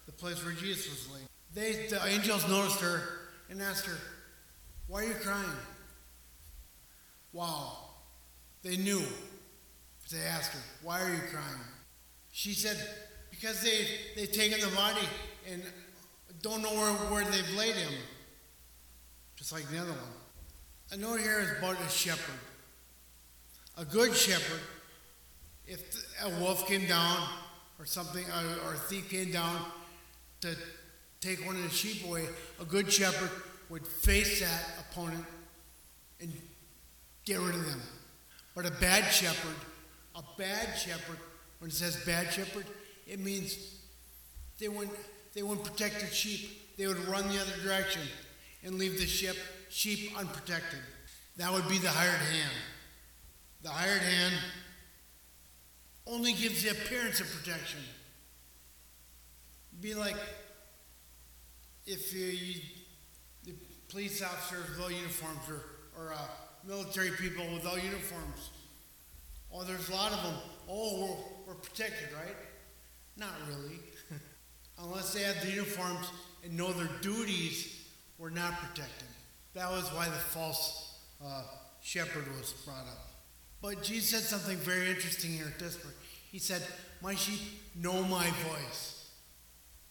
the 0.07 0.13
place 0.13 0.43
where 0.45 0.55
Jesus 0.55 0.89
was 0.89 1.15
laying. 1.15 1.29
They, 1.55 1.89
the 1.89 2.07
angels 2.07 2.49
noticed 2.49 2.81
her 2.81 3.03
and 3.51 3.61
asked 3.61 3.87
her, 3.87 3.99
Why 4.87 5.05
are 5.05 5.09
you 5.09 5.15
crying? 5.15 5.57
Wow. 7.33 7.79
They 8.63 8.77
knew. 8.77 9.01
But 9.01 10.11
They 10.11 10.25
asked 10.25 10.53
her, 10.53 10.61
Why 10.83 11.01
are 11.03 11.11
you 11.13 11.21
crying? 11.31 11.61
She 12.33 12.53
said, 12.53 12.77
Because 13.31 13.63
they, 13.63 13.87
they've 14.17 14.33
taken 14.33 14.61
the 14.61 14.75
body 14.75 15.07
and 15.51 15.63
don't 16.43 16.63
know 16.63 16.73
where, 16.73 16.93
where 17.11 17.25
they've 17.25 17.55
laid 17.57 17.75
him. 17.75 17.93
Just 19.37 19.53
like 19.53 19.69
the 19.71 19.79
other 19.79 19.91
one. 19.91 20.13
A 20.93 20.97
note 20.97 21.21
here 21.21 21.41
is 21.41 21.59
about 21.59 21.81
a 21.81 21.89
shepherd. 21.89 22.39
A 23.79 23.85
good 23.85 24.15
shepherd, 24.15 24.61
if 25.67 25.81
a 26.23 26.29
wolf 26.41 26.67
came 26.69 26.87
down 26.87 27.27
or 27.79 27.87
something, 27.87 28.25
or 28.67 28.75
a 28.75 28.77
thief 28.77 29.09
came 29.09 29.33
down 29.33 29.65
to 30.43 30.55
take 31.21 31.47
one 31.47 31.57
of 31.57 31.63
the 31.63 31.71
sheep 31.71 32.05
away, 32.05 32.27
a 32.61 32.65
good 32.65 32.93
shepherd 32.93 33.31
would 33.71 33.87
face 33.87 34.41
that 34.41 34.85
opponent 34.91 35.25
get 37.25 37.39
rid 37.39 37.55
of 37.55 37.65
them. 37.67 37.81
But 38.55 38.67
a 38.67 38.71
bad 38.71 39.05
shepherd, 39.13 39.57
a 40.15 40.23
bad 40.37 40.77
shepherd, 40.79 41.19
when 41.59 41.71
it 41.71 41.75
says 41.75 41.97
bad 42.05 42.33
shepherd, 42.33 42.67
it 43.07 43.21
means 43.21 43.77
they 44.59 44.69
wouldn't, 44.69 44.97
they 45.35 45.43
wouldn't 45.43 45.65
protect 45.67 46.01
the 46.01 46.07
sheep. 46.07 46.77
They 46.77 46.87
would 46.87 46.99
run 47.09 47.29
the 47.29 47.41
other 47.41 47.57
direction 47.63 48.03
and 48.65 48.77
leave 48.77 48.99
the 48.99 49.07
sheep, 49.07 49.37
sheep 49.69 50.13
unprotected. 50.19 50.81
That 51.37 51.53
would 51.53 51.69
be 51.69 51.79
the 51.79 51.89
hired 51.89 52.21
hand. 52.21 52.53
The 53.63 53.71
hired 53.71 54.03
hand 54.03 54.35
only 56.07 56.33
gives 56.33 56.63
the 56.63 56.71
appearance 56.71 57.21
of 57.21 57.31
protection. 57.31 57.81
Be 59.81 59.95
like 59.95 60.17
if 61.87 62.13
you, 62.15 62.27
you 62.27 62.61
the 63.45 63.55
police 63.89 64.23
officers 64.23 64.69
without 64.71 64.93
uniforms 64.93 65.41
or, 65.49 65.63
or 65.97 66.13
uh, 66.13 66.19
military 66.67 67.11
people 67.11 67.45
without 67.53 67.83
uniforms. 67.83 68.51
Oh, 69.53 69.65
there's 69.65 69.89
a 69.89 69.93
lot 69.93 70.13
of 70.13 70.23
them. 70.23 70.35
Oh, 70.69 71.01
we're, 71.47 71.55
we're 71.55 71.61
protected, 71.61 72.09
right? 72.15 72.37
Not 73.17 73.35
really. 73.49 73.79
Unless 74.79 75.15
they 75.15 75.23
have 75.23 75.41
the 75.43 75.51
uniforms 75.51 76.11
and 76.45 76.57
know 76.57 76.73
their 76.73 76.89
duties, 77.01 77.87
we're 78.19 78.31
not 78.31 78.53
protected. 78.55 79.09
That 79.55 79.71
was 79.71 79.85
why 79.93 80.07
the 80.07 80.13
false 80.13 80.99
uh, 81.25 81.43
shepherd 81.83 82.27
was 82.39 82.53
brought 82.65 82.87
up. 82.87 83.11
But 83.61 83.83
Jesus 83.83 84.11
said 84.11 84.23
something 84.23 84.57
very 84.59 84.89
interesting 84.89 85.31
here 85.33 85.47
at 85.47 85.59
this 85.59 85.77
point. 85.77 85.95
He 86.31 86.39
said, 86.39 86.63
My 87.03 87.15
sheep 87.15 87.41
know 87.77 88.03
my 88.05 88.27
voice. 88.49 89.11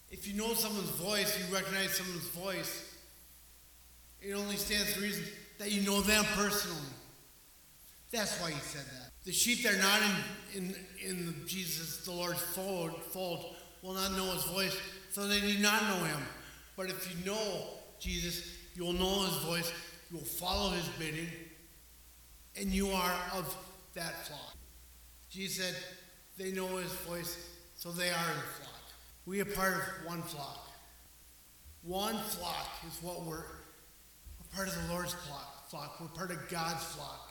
If 0.10 0.28
you 0.28 0.34
know 0.34 0.54
someone's 0.54 0.90
voice, 0.90 1.38
you 1.40 1.54
recognize 1.54 1.96
someone's 1.96 2.28
voice, 2.30 2.96
it 4.22 4.34
only 4.34 4.58
stands 4.58 4.94
to 4.94 5.00
reason 5.00 5.24
that 5.62 5.72
you 5.72 5.82
know 5.84 6.02
them 6.02 6.26
personally. 6.34 6.82
That's 8.12 8.42
why 8.42 8.50
he 8.50 8.60
said 8.62 8.84
that. 8.84 9.12
The 9.26 9.32
sheep 9.32 9.62
that 9.62 9.76
are 9.76 9.78
not 9.78 10.02
in, 10.56 10.64
in, 10.64 10.76
in 11.08 11.36
Jesus, 11.46 12.04
the 12.04 12.12
Lord's 12.12 12.42
fold, 12.42 13.00
fold, 13.04 13.56
will 13.84 13.94
not 13.94 14.12
know 14.14 14.26
his 14.32 14.44
voice, 14.46 14.76
so 15.12 15.28
they 15.28 15.40
do 15.40 15.60
not 15.60 15.84
know 15.84 16.04
him. 16.04 16.20
But 16.76 16.90
if 16.90 17.08
you 17.12 17.26
know 17.28 17.68
Jesus, 18.00 18.58
you'll 18.74 18.94
know 18.94 19.24
his 19.26 19.38
voice, 19.44 19.72
you'll 20.10 20.22
follow 20.22 20.72
his 20.72 20.88
bidding, 20.98 21.28
and 22.60 22.72
you 22.72 22.90
are 22.90 23.16
of 23.36 23.56
that 23.94 24.26
flock. 24.26 24.58
Jesus 25.30 25.64
said, 25.64 25.76
they 26.40 26.52
know 26.54 26.78
his 26.78 26.92
voice, 26.92 27.38
so 27.76 27.92
they 27.92 28.10
are 28.10 28.34
the 28.36 28.64
flock. 28.64 28.82
We 29.28 29.42
are 29.42 29.46
part 29.46 29.74
of 29.76 30.08
one 30.08 30.24
flock. 30.24 30.68
One 31.84 32.18
flock 32.18 32.68
is 32.88 33.04
what 33.04 33.22
we're 33.22 33.44
part 34.56 34.68
of 34.68 34.76
the 34.76 34.94
Lord's 34.94 35.14
flock. 35.14 36.00
We're 36.02 36.08
part 36.08 36.32
of 36.32 36.50
God's 36.50 36.84
flock. 36.84 37.30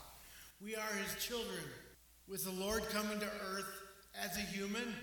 We 0.63 0.75
are 0.75 0.95
his 1.05 1.23
children. 1.23 1.63
With 2.29 2.45
the 2.45 2.53
Lord 2.53 2.89
coming 2.91 3.19
to 3.19 3.27
earth 3.27 3.67
as 4.25 4.37
a 4.37 4.41
human, 4.41 4.95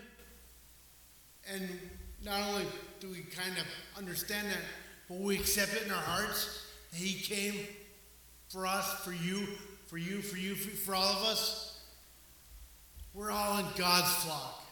and 1.51 1.69
not 2.23 2.41
only 2.49 2.65
do 2.99 3.09
we 3.09 3.19
kind 3.19 3.57
of 3.57 3.65
understand 3.97 4.47
that, 4.47 4.57
but 5.09 5.19
we 5.19 5.35
accept 5.35 5.73
it 5.73 5.83
in 5.85 5.91
our 5.91 5.97
hearts 5.97 6.65
that 6.91 6.97
he 6.97 7.19
came 7.19 7.67
for 8.49 8.65
us, 8.65 9.03
for 9.03 9.11
you, 9.11 9.45
for 9.87 9.97
you, 9.97 10.21
for 10.21 10.37
you, 10.37 10.55
for, 10.55 10.69
for 10.69 10.95
all 10.95 11.03
of 11.03 11.23
us. 11.23 11.79
We're 13.13 13.31
all 13.31 13.59
in 13.59 13.65
God's 13.75 14.13
flock. 14.23 14.63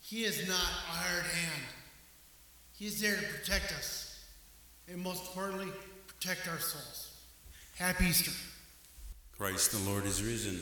He 0.00 0.24
is 0.24 0.46
not 0.48 0.56
a 0.56 0.92
hired 0.92 1.24
hand. 1.24 1.62
He 2.72 2.86
is 2.86 3.00
there 3.00 3.16
to 3.16 3.22
protect 3.22 3.72
us. 3.72 4.24
And 4.88 5.00
most 5.00 5.26
importantly, 5.26 5.68
protect 6.24 6.48
our 6.48 6.58
souls. 6.58 7.10
Happy 7.76 8.06
Easter. 8.06 8.30
Christ 9.36 9.72
the 9.72 9.90
Lord 9.90 10.06
is 10.06 10.22
risen. 10.22 10.58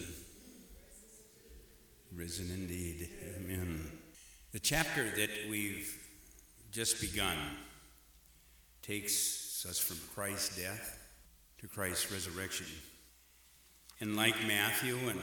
Risen 2.12 2.50
indeed. 2.52 3.08
Amen. 3.36 3.88
The 4.50 4.58
chapter 4.58 5.04
that 5.04 5.30
we've 5.48 5.96
just 6.72 7.00
begun 7.00 7.36
takes 8.82 9.64
us 9.68 9.78
from 9.78 9.98
Christ's 10.16 10.56
death 10.60 10.98
to 11.60 11.68
Christ's 11.68 12.10
resurrection. 12.10 12.66
And 14.00 14.16
like 14.16 14.34
Matthew 14.48 14.96
and 15.08 15.20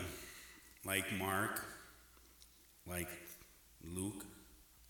like 0.86 1.04
Mark, 1.20 1.66
like 2.88 3.10
Luke, 3.94 4.24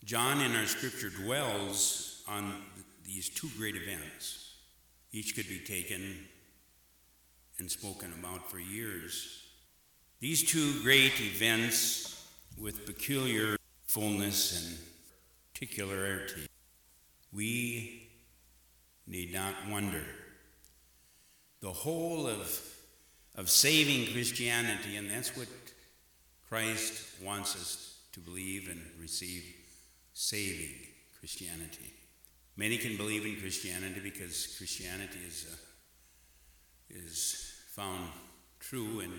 John 0.04 0.42
in 0.42 0.54
our 0.54 0.66
scripture 0.66 1.10
dwells 1.10 2.22
on 2.28 2.54
these 3.04 3.28
two 3.28 3.48
great 3.58 3.74
events. 3.74 4.39
Each 5.12 5.34
could 5.34 5.48
be 5.48 5.58
taken 5.58 6.16
and 7.58 7.70
spoken 7.70 8.12
about 8.18 8.50
for 8.50 8.58
years. 8.58 9.44
These 10.20 10.50
two 10.50 10.82
great 10.82 11.20
events 11.20 12.26
with 12.58 12.86
peculiar 12.86 13.56
fullness 13.86 14.66
and 14.66 14.78
particularity. 15.52 16.46
We 17.32 18.08
need 19.06 19.32
not 19.32 19.54
wonder. 19.68 20.04
The 21.60 21.72
whole 21.72 22.26
of, 22.26 22.60
of 23.34 23.50
saving 23.50 24.12
Christianity, 24.12 24.96
and 24.96 25.10
that's 25.10 25.36
what 25.36 25.48
Christ 26.48 27.20
wants 27.22 27.56
us 27.56 27.98
to 28.12 28.20
believe 28.20 28.68
and 28.68 28.80
receive 29.00 29.44
saving 30.12 30.74
Christianity. 31.18 31.92
Many 32.60 32.76
can 32.76 32.98
believe 32.98 33.24
in 33.24 33.40
Christianity 33.40 34.00
because 34.04 34.54
Christianity 34.58 35.18
is, 35.26 35.46
uh, 35.50 35.56
is 36.90 37.54
found 37.74 38.10
true 38.58 39.00
in 39.00 39.10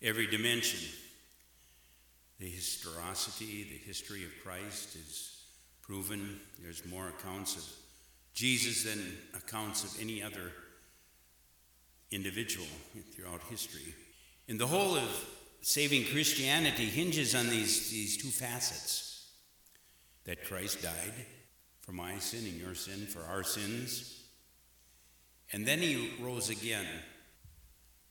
every 0.00 0.28
dimension. 0.28 0.88
The 2.38 2.48
historicity, 2.48 3.64
the 3.64 3.84
history 3.84 4.22
of 4.22 4.30
Christ 4.44 4.94
is 4.94 5.42
proven. 5.82 6.38
There's 6.62 6.86
more 6.86 7.08
accounts 7.08 7.56
of 7.56 7.64
Jesus 8.32 8.84
than 8.84 9.12
accounts 9.34 9.82
of 9.82 10.00
any 10.00 10.22
other 10.22 10.52
individual 12.12 12.68
throughout 13.12 13.40
history. 13.50 13.92
And 14.48 14.56
the 14.56 14.68
whole 14.68 14.94
of 14.94 15.26
saving 15.62 16.04
Christianity 16.12 16.84
hinges 16.84 17.34
on 17.34 17.50
these, 17.50 17.90
these 17.90 18.16
two 18.16 18.28
facets. 18.28 19.32
that 20.26 20.44
Christ 20.44 20.80
died 20.82 21.26
sin 22.18 22.44
and 22.44 22.60
your 22.60 22.74
sin, 22.74 23.06
for 23.06 23.22
our 23.22 23.42
sins. 23.42 24.22
And 25.52 25.66
then 25.66 25.78
he 25.78 26.12
rose 26.20 26.50
again 26.50 26.86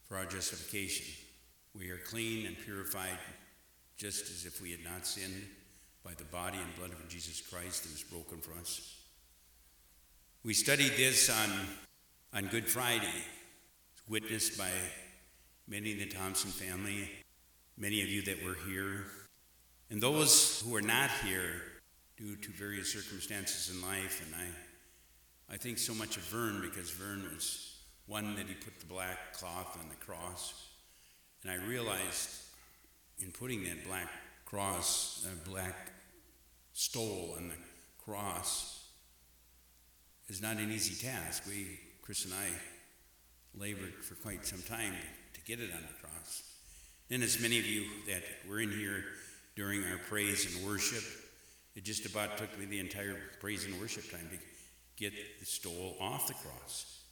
for 0.07 0.17
our 0.17 0.25
justification. 0.25 1.05
We 1.73 1.89
are 1.91 1.97
clean 1.97 2.45
and 2.47 2.57
purified 2.57 3.17
just 3.97 4.29
as 4.29 4.45
if 4.45 4.61
we 4.61 4.71
had 4.71 4.83
not 4.83 5.05
sinned 5.05 5.43
by 6.03 6.13
the 6.17 6.23
body 6.25 6.57
and 6.57 6.75
blood 6.77 6.91
of 6.91 7.09
Jesus 7.09 7.41
Christ 7.41 7.83
that 7.83 7.91
was 7.91 8.03
broken 8.03 8.39
for 8.39 8.57
us. 8.59 8.95
We 10.43 10.53
studied 10.53 10.93
this 10.95 11.29
on, 11.29 11.51
on 12.33 12.47
Good 12.47 12.67
Friday, 12.67 13.23
witnessed 14.07 14.57
by 14.57 14.69
many 15.67 15.91
in 15.91 15.99
the 15.99 16.05
Thompson 16.05 16.51
family, 16.51 17.09
many 17.77 18.01
of 18.01 18.07
you 18.07 18.21
that 18.23 18.43
were 18.43 18.57
here, 18.69 19.05
and 19.89 20.01
those 20.01 20.61
who 20.61 20.75
are 20.75 20.81
not 20.81 21.09
here 21.25 21.61
due 22.17 22.35
to 22.35 22.51
various 22.51 22.91
circumstances 22.91 23.73
in 23.73 23.81
life. 23.81 24.25
And 24.25 24.35
I, 24.35 25.53
I 25.53 25.57
think 25.57 25.77
so 25.77 25.93
much 25.93 26.17
of 26.17 26.23
Vern 26.23 26.61
because 26.61 26.89
Vern 26.91 27.23
was 27.33 27.77
one 28.07 28.35
that 28.35 28.47
he 28.47 28.53
put 28.55 28.79
the 28.79 28.85
black 28.85 29.33
cloth 29.33 29.77
on 29.81 29.89
the 29.89 30.05
cross. 30.05 30.67
And 31.43 31.51
I 31.51 31.65
realized 31.67 32.29
in 33.19 33.31
putting 33.31 33.63
that 33.65 33.85
black 33.85 34.09
cross, 34.45 35.25
a 35.31 35.49
black 35.49 35.91
stole 36.73 37.35
on 37.37 37.49
the 37.49 37.55
cross, 38.03 38.85
is 40.29 40.41
not 40.41 40.57
an 40.57 40.71
easy 40.71 40.95
task. 41.07 41.43
We, 41.47 41.79
Chris 42.01 42.25
and 42.25 42.33
I, 42.33 42.47
labored 43.59 43.93
for 44.03 44.15
quite 44.15 44.45
some 44.45 44.61
time 44.61 44.93
to 45.33 45.41
get 45.41 45.59
it 45.59 45.71
on 45.73 45.81
the 45.81 46.07
cross. 46.07 46.43
And 47.09 47.23
as 47.23 47.39
many 47.39 47.59
of 47.59 47.65
you 47.65 47.85
that 48.07 48.23
were 48.47 48.59
in 48.59 48.71
here 48.71 49.03
during 49.55 49.83
our 49.83 49.97
praise 50.09 50.55
and 50.55 50.67
worship, 50.67 51.03
it 51.77 51.85
just 51.85 52.07
about 52.07 52.39
took 52.39 52.57
me 52.57 52.65
the 52.65 52.79
entire 52.79 53.15
praise 53.39 53.63
and 53.63 53.79
worship 53.79 54.09
time 54.09 54.27
to 54.31 54.37
get 54.97 55.13
the 55.39 55.45
stole 55.45 55.95
off 56.01 56.27
the 56.27 56.33
cross. 56.33 57.03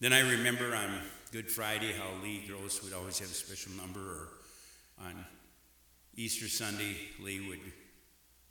Then 0.00 0.14
I 0.14 0.20
remember 0.30 0.74
on 0.74 1.02
Good 1.32 1.50
Friday 1.50 1.92
how 1.92 2.22
Lee 2.22 2.42
Gross 2.48 2.82
would 2.82 2.94
always 2.94 3.18
have 3.18 3.28
a 3.28 3.34
special 3.34 3.72
number, 3.72 4.00
or 4.00 4.28
on 5.04 5.22
Easter 6.14 6.48
Sunday, 6.48 6.96
Lee 7.20 7.46
would 7.46 7.60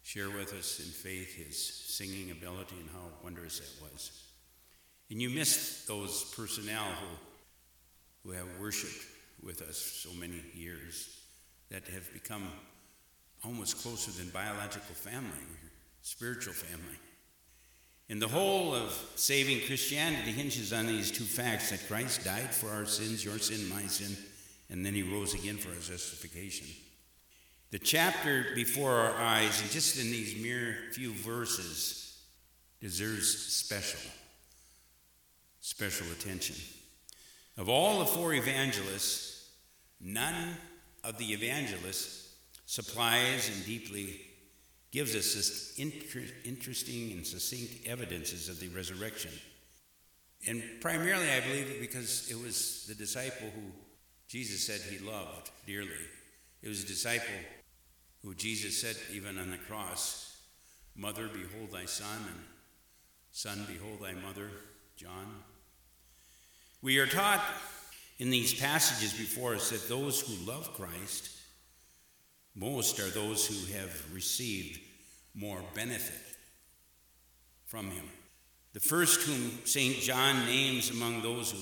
share 0.03 0.30
with 0.30 0.53
us 0.53 0.80
in 0.80 0.86
faith 0.86 1.34
his 1.34 1.57
singing 1.57 2.30
ability 2.30 2.76
and 2.80 2.89
how 2.91 3.07
wondrous 3.24 3.59
that 3.59 3.91
was. 3.91 4.11
And 5.09 5.20
you 5.20 5.32
missed 5.32 5.88
those 5.88 6.32
personnel 6.36 6.86
who, 8.24 8.30
who 8.30 8.36
have 8.38 8.59
worshiped 8.59 9.03
with 9.41 9.63
us 9.63 9.78
so 9.78 10.13
many 10.13 10.43
years 10.53 11.22
that 11.72 11.88
have 11.88 12.13
become 12.13 12.51
almost 13.46 13.82
closer 13.82 14.12
than 14.12 14.30
biological 14.30 14.96
family, 14.96 15.30
spiritual 16.02 16.54
family. 16.54 16.98
And 18.10 18.22
the 18.22 18.28
whole 18.28 18.76
of 18.76 18.91
saving 19.16 19.66
Christianity 19.66 20.32
hinges 20.32 20.72
on 20.72 20.86
these 20.86 21.12
two 21.12 21.24
facts 21.24 21.72
that 21.72 21.88
Christ 21.88 22.24
died 22.24 22.54
for 22.54 22.70
our 22.70 22.86
sins, 22.86 23.26
your 23.26 23.39
sin, 23.39 23.68
my 23.70 23.88
sin, 23.88 24.16
and 24.70 24.86
then 24.86 24.93
he 24.93 25.02
rose 25.02 25.34
again 25.34 25.58
for 25.58 25.70
our 25.70 25.76
justification. 25.76 26.68
The 27.72 27.80
chapter 27.80 28.46
before 28.54 28.91
our 28.91 29.16
eyes, 29.16 29.60
and 29.62 29.72
just 29.72 30.00
in 30.00 30.12
these 30.12 30.41
mere 30.41 30.78
few 30.91 31.14
verses, 31.14 32.24
deserves 32.80 33.36
special, 33.36 34.00
special 35.62 36.08
attention. 36.12 36.56
Of 37.58 37.70
all 37.70 38.00
the 38.00 38.06
four 38.06 38.34
evangelists, 38.34 39.50
none 40.00 40.56
of 41.04 41.18
the 41.18 41.34
evangelists 41.34 42.25
supplies 42.66 43.49
and 43.49 43.66
deeply 43.66 44.22
gives 44.91 45.16
us 45.16 45.34
this 45.34 45.74
inter- 45.78 46.32
interesting 46.45 47.11
and 47.11 47.26
succinct 47.26 47.88
evidences 47.88 48.49
of 48.49 48.59
the 48.59 48.68
resurrection. 48.70 49.32
And 50.47 50.63
primarily, 50.82 51.30
I 51.32 51.41
believe, 51.41 51.70
it 51.70 51.82
because 51.82 52.30
it 52.30 52.39
was 52.39 52.86
the 52.88 52.95
disciple 52.95 53.49
who 53.53 53.72
Jesus 54.28 54.66
said 54.66 54.82
he 54.82 55.05
loved 55.05 55.51
dearly. 55.66 55.89
It 56.61 56.70
was 56.70 56.84
a 56.84 56.88
disciple 56.88 57.28
who 58.24 58.34
Jesus 58.36 58.80
said, 58.80 58.95
even 59.13 59.38
on 59.38 59.51
the 59.51 59.57
cross, 59.57 60.38
Mother, 60.95 61.28
behold 61.28 61.72
thy 61.74 61.86
son, 61.86 62.22
and 62.28 62.39
Son, 63.36 63.66
behold 63.68 63.99
thy 64.01 64.13
mother, 64.13 64.49
John. 64.95 65.28
We 66.82 66.99
are 66.99 67.05
taught 67.05 67.43
in 68.18 68.30
these 68.30 68.53
passages 68.53 69.11
before 69.11 69.55
us 69.55 69.72
that 69.72 69.89
those 69.89 70.22
who 70.22 70.49
love 70.49 70.74
Christ 70.74 71.30
most 72.56 72.99
are 72.99 73.10
those 73.10 73.45
who 73.45 73.74
have 73.78 74.14
received 74.14 74.80
more 75.34 75.62
benefit 75.74 76.38
from 77.66 77.91
him. 77.91 78.06
The 78.74 78.80
first 78.80 79.22
whom 79.22 79.66
St. 79.66 79.97
John 79.97 80.45
names 80.45 80.89
among 80.89 81.22
those 81.22 81.51
who 81.51 81.60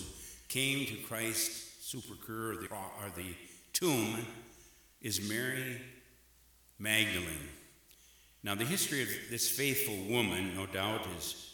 came 0.48 0.86
to 0.86 0.96
Christ's 1.08 1.92
sepulchre 1.92 2.52
or 2.52 2.56
the, 2.56 2.68
or 2.68 3.12
the 3.16 3.36
tomb 3.72 4.26
is 5.02 5.28
Mary 5.28 5.82
Magdalene. 6.80 7.50
Now, 8.44 8.56
the 8.56 8.66
history 8.66 9.02
of 9.02 9.10
this 9.30 9.50
faithful 9.50 9.96
woman, 10.14 10.56
no 10.56 10.66
doubt, 10.66 11.08
is, 11.18 11.54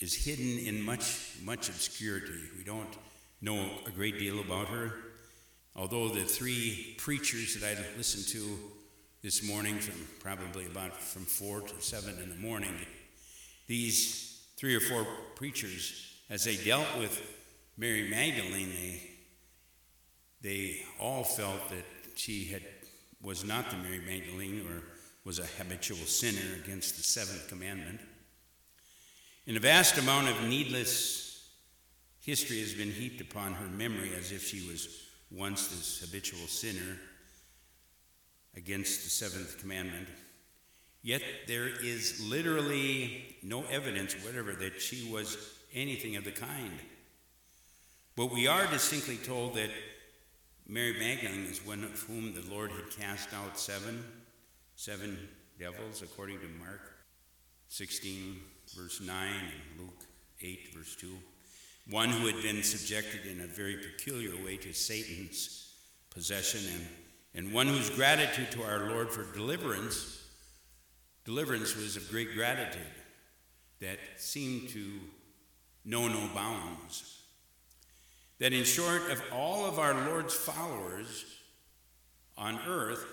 is 0.00 0.14
hidden 0.14 0.58
in 0.66 0.82
much, 0.82 1.36
much 1.42 1.68
obscurity. 1.68 2.40
We 2.56 2.64
don't 2.64 2.96
know 3.40 3.66
a 3.86 3.90
great 3.90 4.18
deal 4.18 4.40
about 4.40 4.68
her. 4.68 4.94
Although 5.76 6.08
the 6.08 6.24
three 6.24 6.94
preachers 6.98 7.60
that 7.60 7.76
I 7.78 7.96
listened 7.96 8.26
to 8.28 8.58
this 9.22 9.42
morning, 9.42 9.78
from 9.78 9.94
probably 10.18 10.66
about 10.66 10.96
from 10.96 11.24
four 11.24 11.60
to 11.60 11.80
seven 11.80 12.18
in 12.22 12.28
the 12.28 12.36
morning, 12.36 12.74
these 13.66 14.46
three 14.56 14.74
or 14.74 14.80
four 14.80 15.06
preachers, 15.36 16.12
as 16.28 16.44
they 16.44 16.56
dealt 16.56 16.98
with 16.98 17.22
Mary 17.76 18.08
Magdalene, 18.10 18.70
they, 18.70 19.02
they 20.42 20.82
all 20.98 21.24
felt 21.24 21.68
that 21.70 21.84
she 22.16 22.44
had 22.46 22.62
was 23.22 23.44
not 23.44 23.70
the 23.70 23.76
Mary 23.76 24.00
Magdalene 24.00 24.66
or 24.66 24.82
was 25.24 25.38
a 25.38 25.46
habitual 25.46 25.98
sinner 25.98 26.62
against 26.64 26.96
the 26.96 27.02
seventh 27.02 27.48
commandment. 27.48 28.00
And 29.46 29.56
a 29.56 29.60
vast 29.60 29.98
amount 29.98 30.28
of 30.28 30.48
needless 30.48 31.50
history 32.20 32.60
has 32.60 32.72
been 32.72 32.90
heaped 32.90 33.20
upon 33.20 33.52
her 33.54 33.66
memory 33.66 34.12
as 34.18 34.32
if 34.32 34.46
she 34.46 34.66
was 34.66 35.09
once 35.30 35.68
this 35.68 36.00
habitual 36.00 36.46
sinner 36.46 36.98
against 38.56 39.04
the 39.04 39.10
seventh 39.10 39.58
commandment. 39.58 40.08
Yet 41.02 41.22
there 41.46 41.68
is 41.68 42.20
literally 42.28 43.36
no 43.42 43.64
evidence 43.70 44.14
whatever 44.24 44.52
that 44.54 44.80
she 44.80 45.10
was 45.10 45.36
anything 45.72 46.16
of 46.16 46.24
the 46.24 46.32
kind. 46.32 46.78
But 48.16 48.32
we 48.32 48.46
are 48.46 48.66
distinctly 48.66 49.16
told 49.16 49.54
that 49.54 49.70
Mary 50.66 50.94
Magdalene 50.98 51.46
is 51.46 51.64
one 51.64 51.84
of 51.84 52.00
whom 52.02 52.34
the 52.34 52.48
Lord 52.50 52.70
had 52.72 52.90
cast 52.90 53.32
out 53.32 53.58
seven, 53.58 54.04
seven 54.76 55.16
devils, 55.58 56.02
according 56.02 56.40
to 56.40 56.48
Mark 56.58 56.80
16, 57.68 58.36
verse 58.76 59.00
9, 59.00 59.28
and 59.28 59.80
Luke 59.80 60.04
8, 60.42 60.74
verse 60.74 60.96
2 60.96 61.08
one 61.90 62.08
who 62.08 62.26
had 62.26 62.40
been 62.42 62.62
subjected 62.62 63.26
in 63.26 63.40
a 63.40 63.46
very 63.46 63.76
peculiar 63.76 64.32
way 64.44 64.56
to 64.56 64.72
Satan's 64.72 65.74
possession, 66.10 66.60
and, 67.34 67.46
and 67.46 67.54
one 67.54 67.66
whose 67.66 67.90
gratitude 67.90 68.50
to 68.52 68.62
our 68.62 68.90
Lord 68.90 69.10
for 69.10 69.24
deliverance, 69.34 70.24
deliverance 71.24 71.74
was 71.76 71.96
of 71.96 72.08
great 72.10 72.34
gratitude 72.34 72.82
that 73.80 73.98
seemed 74.16 74.68
to 74.70 75.00
know 75.84 76.06
no 76.06 76.28
bounds. 76.34 77.18
That 78.38 78.52
in 78.52 78.64
short, 78.64 79.10
of 79.10 79.22
all 79.32 79.66
of 79.66 79.78
our 79.78 80.08
Lord's 80.08 80.34
followers 80.34 81.24
on 82.38 82.58
earth, 82.66 83.04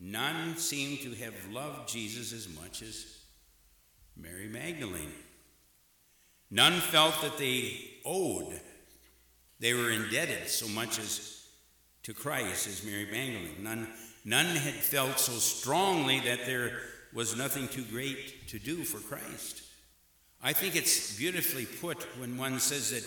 none 0.00 0.56
seemed 0.56 1.00
to 1.00 1.14
have 1.22 1.34
loved 1.52 1.88
Jesus 1.88 2.32
as 2.32 2.48
much 2.60 2.82
as 2.82 3.18
Mary 4.16 4.48
Magdalene. 4.48 5.12
None 6.50 6.80
felt 6.80 7.20
that 7.22 7.38
they 7.38 7.78
owed, 8.04 8.60
they 9.60 9.74
were 9.74 9.90
indebted 9.90 10.48
so 10.48 10.68
much 10.68 10.98
as 10.98 11.46
to 12.04 12.14
Christ 12.14 12.66
as 12.66 12.84
Mary 12.84 13.04
Magdalene. 13.04 13.62
None, 13.62 13.88
none 14.24 14.46
had 14.46 14.74
felt 14.74 15.18
so 15.18 15.32
strongly 15.32 16.20
that 16.20 16.46
there 16.46 16.72
was 17.12 17.36
nothing 17.36 17.68
too 17.68 17.84
great 17.84 18.48
to 18.48 18.58
do 18.58 18.84
for 18.84 18.98
Christ. 18.98 19.62
I 20.42 20.52
think 20.52 20.76
it's 20.76 21.18
beautifully 21.18 21.66
put 21.66 22.06
when 22.18 22.38
one 22.38 22.60
says 22.60 22.92
that 22.92 23.04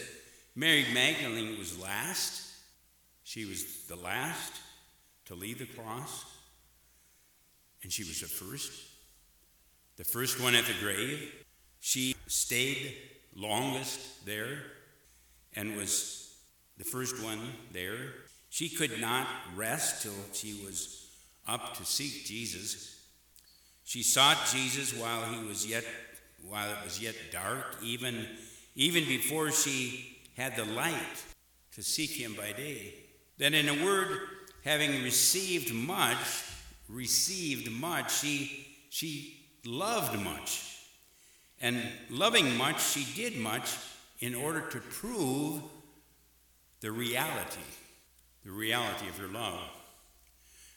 Mary 0.55 0.85
Magdalene 0.93 1.57
was 1.57 1.79
last. 1.79 2.47
She 3.23 3.45
was 3.45 3.85
the 3.87 3.95
last 3.95 4.53
to 5.25 5.35
leave 5.35 5.59
the 5.59 5.65
cross, 5.65 6.25
and 7.83 7.91
she 7.91 8.03
was 8.03 8.19
the 8.19 8.27
first. 8.27 8.71
The 9.97 10.03
first 10.03 10.41
one 10.41 10.55
at 10.55 10.65
the 10.65 10.73
grave. 10.81 11.31
She 11.79 12.15
stayed 12.27 12.95
longest 13.35 14.25
there 14.25 14.59
and 15.55 15.75
was 15.75 16.33
the 16.77 16.83
first 16.83 17.23
one 17.23 17.39
there. 17.71 18.13
She 18.49 18.69
could 18.69 18.99
not 18.99 19.27
rest 19.55 20.03
till 20.03 20.13
she 20.33 20.61
was 20.65 21.09
up 21.47 21.75
to 21.77 21.85
seek 21.85 22.25
Jesus. 22.25 22.99
She 23.83 24.03
sought 24.03 24.37
Jesus 24.51 24.93
while 24.93 25.23
he 25.25 25.43
was 25.45 25.65
yet 25.65 25.85
while 26.47 26.71
it 26.71 26.77
was 26.83 27.01
yet 27.01 27.15
dark, 27.31 27.77
even 27.83 28.25
even 28.75 29.05
before 29.05 29.51
she 29.51 30.17
had 30.35 30.55
the 30.55 30.65
light 30.65 31.23
to 31.73 31.83
seek 31.83 32.11
him 32.11 32.33
by 32.33 32.51
day. 32.53 32.93
Then 33.37 33.53
in 33.53 33.69
a 33.69 33.85
word, 33.85 34.19
having 34.63 35.03
received 35.03 35.73
much, 35.73 36.17
received 36.87 37.71
much, 37.71 38.19
she 38.19 38.67
she 38.89 39.37
loved 39.65 40.19
much. 40.19 40.70
And 41.61 41.81
loving 42.09 42.57
much, 42.57 42.83
she 42.83 43.05
did 43.15 43.37
much 43.37 43.75
in 44.19 44.33
order 44.33 44.61
to 44.61 44.79
prove 44.79 45.61
the 46.79 46.91
reality, 46.91 47.61
the 48.43 48.51
reality 48.51 49.07
of 49.07 49.17
her 49.17 49.27
love. 49.27 49.59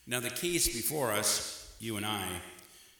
Now, 0.07 0.21
the 0.21 0.31
case 0.31 0.69
before 0.69 1.13
us, 1.13 1.75
you 1.81 1.97
and 1.97 2.05
I, 2.05 2.29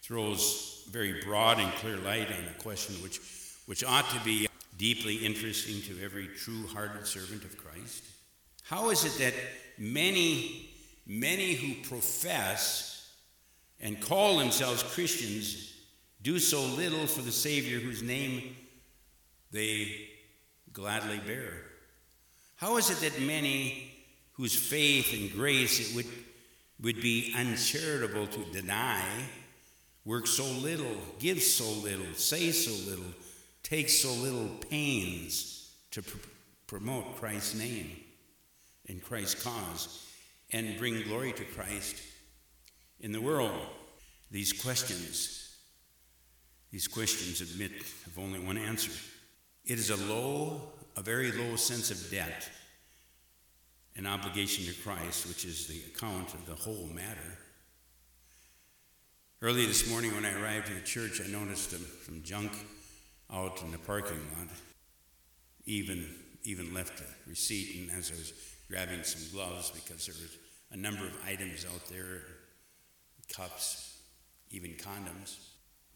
throws 0.01 0.87
very 0.91 1.23
broad 1.23 1.59
and 1.59 1.71
clear 1.75 1.97
light 1.99 2.29
on 2.29 2.45
a 2.49 2.63
question 2.63 2.95
which, 3.03 3.21
which 3.67 3.85
ought 3.85 4.09
to 4.11 4.21
be 4.21 4.49
deeply 4.79 5.17
interesting 5.17 5.83
to 5.83 6.03
every 6.03 6.29
true 6.29 6.67
hearted 6.69 7.07
servant 7.07 7.45
of 7.45 7.57
Christ. 7.57 8.05
How 8.63 8.91
is 8.91 9.05
it 9.05 9.19
that 9.23 9.35
many, 9.79 10.71
many 11.07 11.55
who 11.55 11.87
profess 11.89 13.13
and 13.81 14.01
call 14.01 14.39
themselves 14.39 14.83
Christians 14.83 15.74
do 16.25 16.39
so 16.39 16.63
little 16.63 17.07
for 17.07 17.21
the 17.21 17.31
Savior 17.31 17.79
whose 17.79 18.03
name 18.03 18.57
they 19.53 20.09
gladly 20.73 21.21
bear? 21.27 21.53
How 22.57 22.79
is 22.79 22.91
it 22.91 22.99
that 23.09 23.21
many 23.21 23.93
whose 24.33 24.57
faith 24.57 25.13
and 25.13 25.31
grace 25.31 25.91
it 25.91 25.95
would, 25.95 26.07
would 26.81 27.03
be 27.03 27.35
uncharitable 27.37 28.27
to 28.27 28.45
deny 28.53 29.05
work 30.07 30.27
so 30.27 30.45
little, 30.45 30.97
give 31.19 31.43
so 31.43 31.71
little, 31.83 32.15
say 32.15 32.53
so 32.53 32.73
little, 32.91 33.13
take 33.63 33.91
so 33.91 34.11
little 34.15 34.49
pains 34.71 35.75
to 35.91 36.03
pr- 36.03 36.17
promote 36.67 37.17
Christ's 37.17 37.55
name 37.55 37.91
and 38.89 39.05
Christ's 39.05 39.45
cause 39.45 40.07
and 40.53 40.79
bring 40.79 41.03
glory 41.03 41.33
to 41.33 41.45
Christ 41.45 41.97
in 42.99 43.13
the 43.13 43.21
world? 43.21 43.61
These 44.31 44.55
questions, 44.55 45.44
these 46.75 46.89
questions 46.89 47.41
admit 47.41 47.71
of 48.05 48.19
only 48.19 48.41
one 48.41 48.59
answer. 48.59 48.91
It 49.65 49.79
is 49.79 49.91
a 49.91 49.97
low, 50.13 50.73
a 50.97 51.03
very 51.03 51.31
low 51.31 51.55
sense 51.55 51.93
of 51.93 52.11
debt 52.11 52.51
and 53.95 54.09
obligation 54.09 54.65
to 54.65 54.83
Christ, 54.83 55.29
which 55.29 55.45
is 55.45 55.69
the 55.69 55.81
account 55.87 56.35
of 56.35 56.45
the 56.47 56.57
whole 56.57 56.89
matter. 56.93 57.39
Early 59.41 59.67
this 59.67 59.89
morning, 59.89 60.17
when 60.17 60.25
I 60.25 60.35
arrived 60.35 60.69
at 60.69 60.75
the 60.75 60.85
church, 60.85 61.21
I 61.25 61.31
noticed 61.31 61.71
some, 61.71 61.87
some 62.07 62.23
junk 62.25 62.51
out 63.33 63.63
in 63.63 63.71
the 63.71 63.79
parking 63.79 64.19
lot. 64.37 64.49
Even, 65.67 66.09
even 66.43 66.75
left 66.75 67.01
a 67.01 67.31
receipt, 67.31 67.83
and 67.89 67.97
as 67.97 68.11
I 68.11 68.15
was 68.15 68.33
grabbing 68.69 69.05
some 69.05 69.23
gloves, 69.33 69.71
because 69.71 70.07
there 70.07 70.17
was 70.21 70.37
a 70.73 70.77
number 70.77 71.07
of 71.07 71.13
items 71.25 71.67
out 71.73 71.87
there 71.89 72.23
cups, 73.33 73.97
even 74.51 74.73
condoms. 74.73 75.37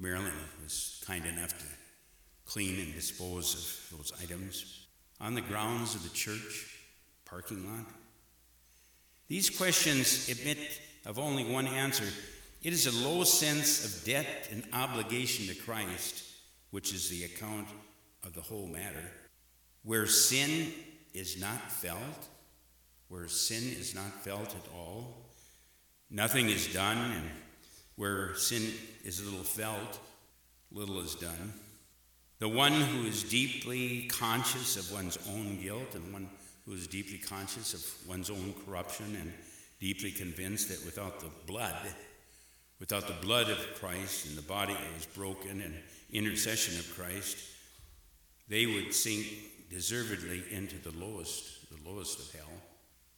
Marilyn 0.01 0.33
was 0.63 1.03
kind 1.07 1.27
enough 1.27 1.59
to 1.59 1.65
clean 2.45 2.81
and 2.81 2.95
dispose 2.95 3.89
of 3.91 3.99
those 3.99 4.13
items 4.23 4.87
on 5.21 5.35
the 5.35 5.41
grounds 5.41 5.95
of 5.95 6.03
the 6.03 6.09
church 6.11 6.77
parking 7.25 7.67
lot. 7.67 7.87
These 9.29 9.51
questions 9.51 10.29
admit 10.29 10.59
of 11.05 11.19
only 11.19 11.45
one 11.45 11.67
answer 11.67 12.07
it 12.63 12.73
is 12.73 12.87
a 12.87 13.09
low 13.09 13.23
sense 13.23 13.85
of 13.85 14.05
debt 14.05 14.49
and 14.51 14.65
obligation 14.73 15.47
to 15.47 15.55
Christ, 15.55 16.25
which 16.71 16.93
is 16.93 17.09
the 17.09 17.25
account 17.25 17.69
of 18.25 18.35
the 18.35 18.41
whole 18.41 18.67
matter. 18.67 19.13
Where 19.85 20.07
sin 20.07 20.73
is 21.15 21.41
not 21.41 21.71
felt, 21.71 22.29
where 23.09 23.29
sin 23.29 23.63
is 23.79 23.95
not 23.95 24.25
felt 24.25 24.57
at 24.57 24.73
all, 24.75 25.31
nothing 26.11 26.49
is 26.49 26.73
done, 26.73 26.99
and 27.13 27.31
where 27.99 28.35
sin 28.37 28.73
is 29.05 29.23
little 29.23 29.45
felt, 29.45 30.01
little 30.73 31.01
is 31.01 31.15
done. 31.15 31.53
The 32.39 32.49
one 32.49 32.73
who 32.73 33.07
is 33.07 33.23
deeply 33.23 34.07
conscious 34.07 34.77
of 34.77 34.91
one's 34.91 35.19
own 35.29 35.61
guilt 35.61 35.95
and 35.95 36.11
one 36.15 36.31
who 36.65 36.73
is 36.73 36.87
deeply 36.87 37.19
conscious 37.19 37.75
of 37.75 38.09
one's 38.09 38.31
own 38.31 38.55
corruption 38.65 39.15
and 39.21 39.31
deeply 39.81 40.11
convinced 40.11 40.71
that 40.71 40.83
without 40.87 41.21
the 41.21 41.31
blood, 41.47 41.77
Without 42.81 43.09
the 43.09 43.27
blood 43.27 43.51
of 43.51 43.59
Christ 43.75 44.27
and 44.27 44.39
the 44.39 44.43
body 44.43 44.73
that 44.73 44.95
was 44.95 45.07
broken 45.07 45.61
and 45.61 45.75
intercession 46.13 46.79
of 46.79 46.95
Christ, 46.95 47.37
they 48.49 48.67
would 48.67 48.95
sink 48.95 49.27
deservedly 49.69 50.45
into 50.51 50.77
the 50.79 50.97
lowest, 50.97 51.69
the 51.71 51.91
lowest 51.91 52.21
of 52.21 52.33
hell. 52.33 52.55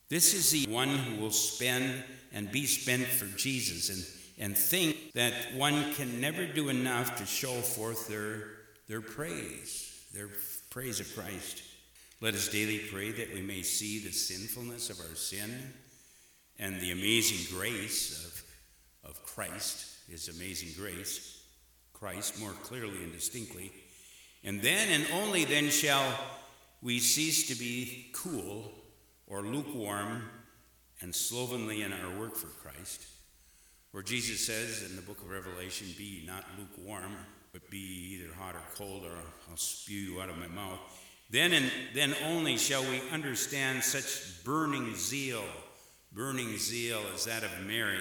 This 0.08 0.34
is 0.34 0.50
the 0.50 0.72
one 0.72 0.88
who 0.88 1.20
will 1.20 1.30
spend 1.30 2.02
and 2.32 2.50
be 2.50 2.64
spent 2.64 3.04
for 3.04 3.26
Jesus 3.36 3.90
and, 3.90 4.19
and 4.40 4.58
think 4.58 5.12
that 5.12 5.32
one 5.54 5.94
can 5.94 6.20
never 6.20 6.44
do 6.44 6.68
enough 6.68 7.14
to 7.16 7.26
show 7.26 7.54
forth 7.60 8.08
their, 8.08 8.48
their 8.88 9.00
praise, 9.00 10.04
their 10.12 10.30
praise 10.70 10.98
of 10.98 11.14
Christ. 11.14 11.62
Let 12.20 12.34
us 12.34 12.48
daily 12.48 12.80
pray 12.90 13.12
that 13.12 13.32
we 13.32 13.42
may 13.42 13.62
see 13.62 14.00
the 14.00 14.10
sinfulness 14.10 14.90
of 14.90 14.98
our 14.98 15.14
sin 15.14 15.72
and 16.58 16.80
the 16.80 16.90
amazing 16.90 17.56
grace 17.56 18.26
of 18.26 18.30
of 19.04 19.22
Christ, 19.24 19.86
his 20.08 20.28
amazing 20.28 20.70
grace, 20.76 21.42
Christ 21.92 22.40
more 22.40 22.52
clearly 22.52 23.02
and 23.02 23.12
distinctly. 23.12 23.72
And 24.44 24.62
then 24.62 24.88
and 24.88 25.06
only 25.12 25.44
then 25.44 25.68
shall 25.68 26.14
we 26.82 26.98
cease 26.98 27.48
to 27.48 27.54
be 27.54 28.10
cool 28.14 28.72
or 29.26 29.42
lukewarm 29.42 30.22
and 31.02 31.14
slovenly 31.14 31.82
in 31.82 31.92
our 31.92 32.18
work 32.18 32.36
for 32.36 32.46
Christ. 32.46 33.06
Where 33.92 34.02
Jesus 34.02 34.46
says 34.46 34.88
in 34.88 34.94
the 34.94 35.02
book 35.02 35.20
of 35.20 35.30
Revelation, 35.30 35.88
Be 35.98 36.22
not 36.26 36.44
lukewarm, 36.58 37.16
but 37.52 37.68
be 37.70 38.18
either 38.20 38.32
hot 38.34 38.54
or 38.54 38.62
cold, 38.76 39.04
or 39.04 39.16
I'll 39.50 39.56
spew 39.56 39.98
you 39.98 40.20
out 40.20 40.28
of 40.28 40.38
my 40.38 40.46
mouth. 40.46 40.78
Then 41.30 41.52
and 41.52 41.70
then 41.94 42.14
only 42.24 42.56
shall 42.56 42.82
we 42.82 43.00
understand 43.12 43.82
such 43.82 44.44
burning 44.44 44.94
zeal, 44.94 45.44
burning 46.12 46.56
zeal 46.56 47.00
as 47.14 47.24
that 47.24 47.42
of 47.42 47.50
Mary 47.66 47.98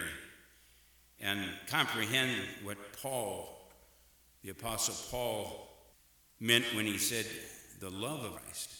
and 1.21 1.41
comprehend 1.67 2.31
what 2.63 2.77
Paul, 3.01 3.67
the 4.43 4.51
Apostle 4.51 4.95
Paul, 5.09 5.69
meant 6.39 6.65
when 6.73 6.85
he 6.85 6.97
said, 6.97 7.25
The 7.79 7.89
love 7.89 8.23
of 8.23 8.41
Christ. 8.43 8.75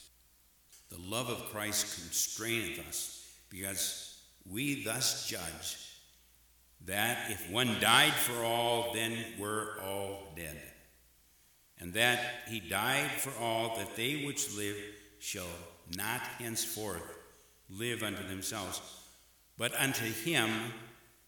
The 0.90 0.98
love 0.98 1.30
of 1.30 1.52
Christ 1.52 2.00
constraineth 2.00 2.88
us, 2.88 3.30
because 3.50 4.22
we 4.50 4.84
thus 4.84 5.28
judge 5.28 5.89
that 6.86 7.30
if 7.30 7.50
one 7.52 7.80
died 7.80 8.14
for 8.14 8.44
all, 8.44 8.94
then 8.94 9.18
we're 9.38 9.80
all 9.82 10.34
dead. 10.36 10.58
And 11.80 11.94
that 11.94 12.20
he 12.48 12.60
died 12.60 13.12
for 13.12 13.32
all, 13.42 13.78
that 13.78 13.96
they 13.96 14.24
which 14.26 14.56
live 14.56 14.76
shall 15.20 15.48
not 15.96 16.22
henceforth 16.40 17.04
live 17.70 18.04
unto 18.04 18.28
themselves, 18.28 18.82
but 19.58 19.74
unto 19.80 20.06
him 20.06 20.50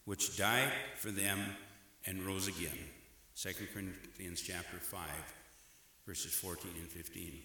which 0.05 0.37
died 0.37 0.71
for 0.97 1.11
them 1.11 1.39
and 2.05 2.23
rose 2.23 2.47
again. 2.47 2.77
2 3.35 3.49
Corinthians 3.73 4.41
chapter 4.41 4.77
5, 4.77 4.99
verses 6.05 6.33
14 6.33 6.71
and 6.79 6.89
15. 6.89 7.39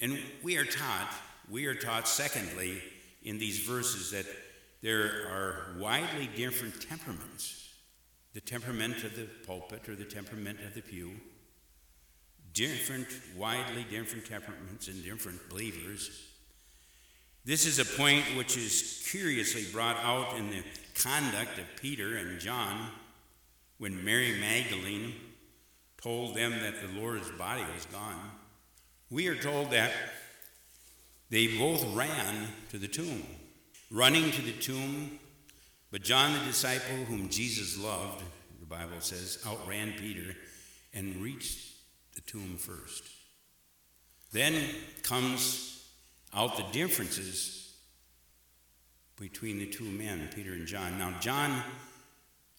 And 0.00 0.18
we 0.42 0.56
are 0.56 0.64
taught, 0.64 1.14
we 1.50 1.66
are 1.66 1.74
taught, 1.74 2.08
secondly, 2.08 2.82
in 3.22 3.38
these 3.38 3.60
verses 3.60 4.10
that 4.10 4.26
there 4.84 5.26
are 5.32 5.80
widely 5.80 6.28
different 6.36 6.78
temperaments 6.86 7.62
the 8.34 8.40
temperament 8.40 9.02
of 9.04 9.14
the 9.14 9.28
pulpit 9.46 9.88
or 9.88 9.94
the 9.94 10.04
temperament 10.04 10.58
of 10.66 10.74
the 10.74 10.82
pew, 10.82 11.12
different, 12.52 13.06
widely 13.36 13.86
different 13.88 14.26
temperaments 14.26 14.88
in 14.88 15.00
different 15.02 15.48
believers. 15.48 16.10
This 17.44 17.64
is 17.64 17.78
a 17.78 17.84
point 17.84 18.24
which 18.36 18.56
is 18.56 19.06
curiously 19.08 19.64
brought 19.72 19.98
out 19.98 20.36
in 20.36 20.50
the 20.50 20.64
conduct 21.00 21.58
of 21.58 21.80
Peter 21.80 22.16
and 22.16 22.40
John 22.40 22.90
when 23.78 24.04
Mary 24.04 24.36
Magdalene 24.40 25.14
told 26.02 26.34
them 26.34 26.50
that 26.50 26.74
the 26.82 27.00
Lord's 27.00 27.30
body 27.32 27.62
was 27.72 27.86
gone. 27.86 28.32
We 29.10 29.28
are 29.28 29.36
told 29.36 29.70
that 29.70 29.92
they 31.30 31.56
both 31.56 31.84
ran 31.94 32.48
to 32.70 32.78
the 32.78 32.88
tomb. 32.88 33.22
Running 33.90 34.30
to 34.32 34.42
the 34.42 34.52
tomb, 34.52 35.18
but 35.90 36.02
John 36.02 36.32
the 36.32 36.44
disciple, 36.46 36.96
whom 37.06 37.28
Jesus 37.28 37.78
loved, 37.78 38.24
the 38.60 38.66
Bible 38.66 39.00
says, 39.00 39.38
outran 39.46 39.92
Peter 39.98 40.34
and 40.92 41.16
reached 41.16 41.74
the 42.14 42.20
tomb 42.22 42.56
first. 42.56 43.04
Then 44.32 44.54
comes 45.02 45.86
out 46.34 46.56
the 46.56 46.64
differences 46.72 47.74
between 49.18 49.58
the 49.58 49.66
two 49.66 49.84
men, 49.84 50.28
Peter 50.34 50.52
and 50.52 50.66
John. 50.66 50.98
Now, 50.98 51.14
John 51.20 51.62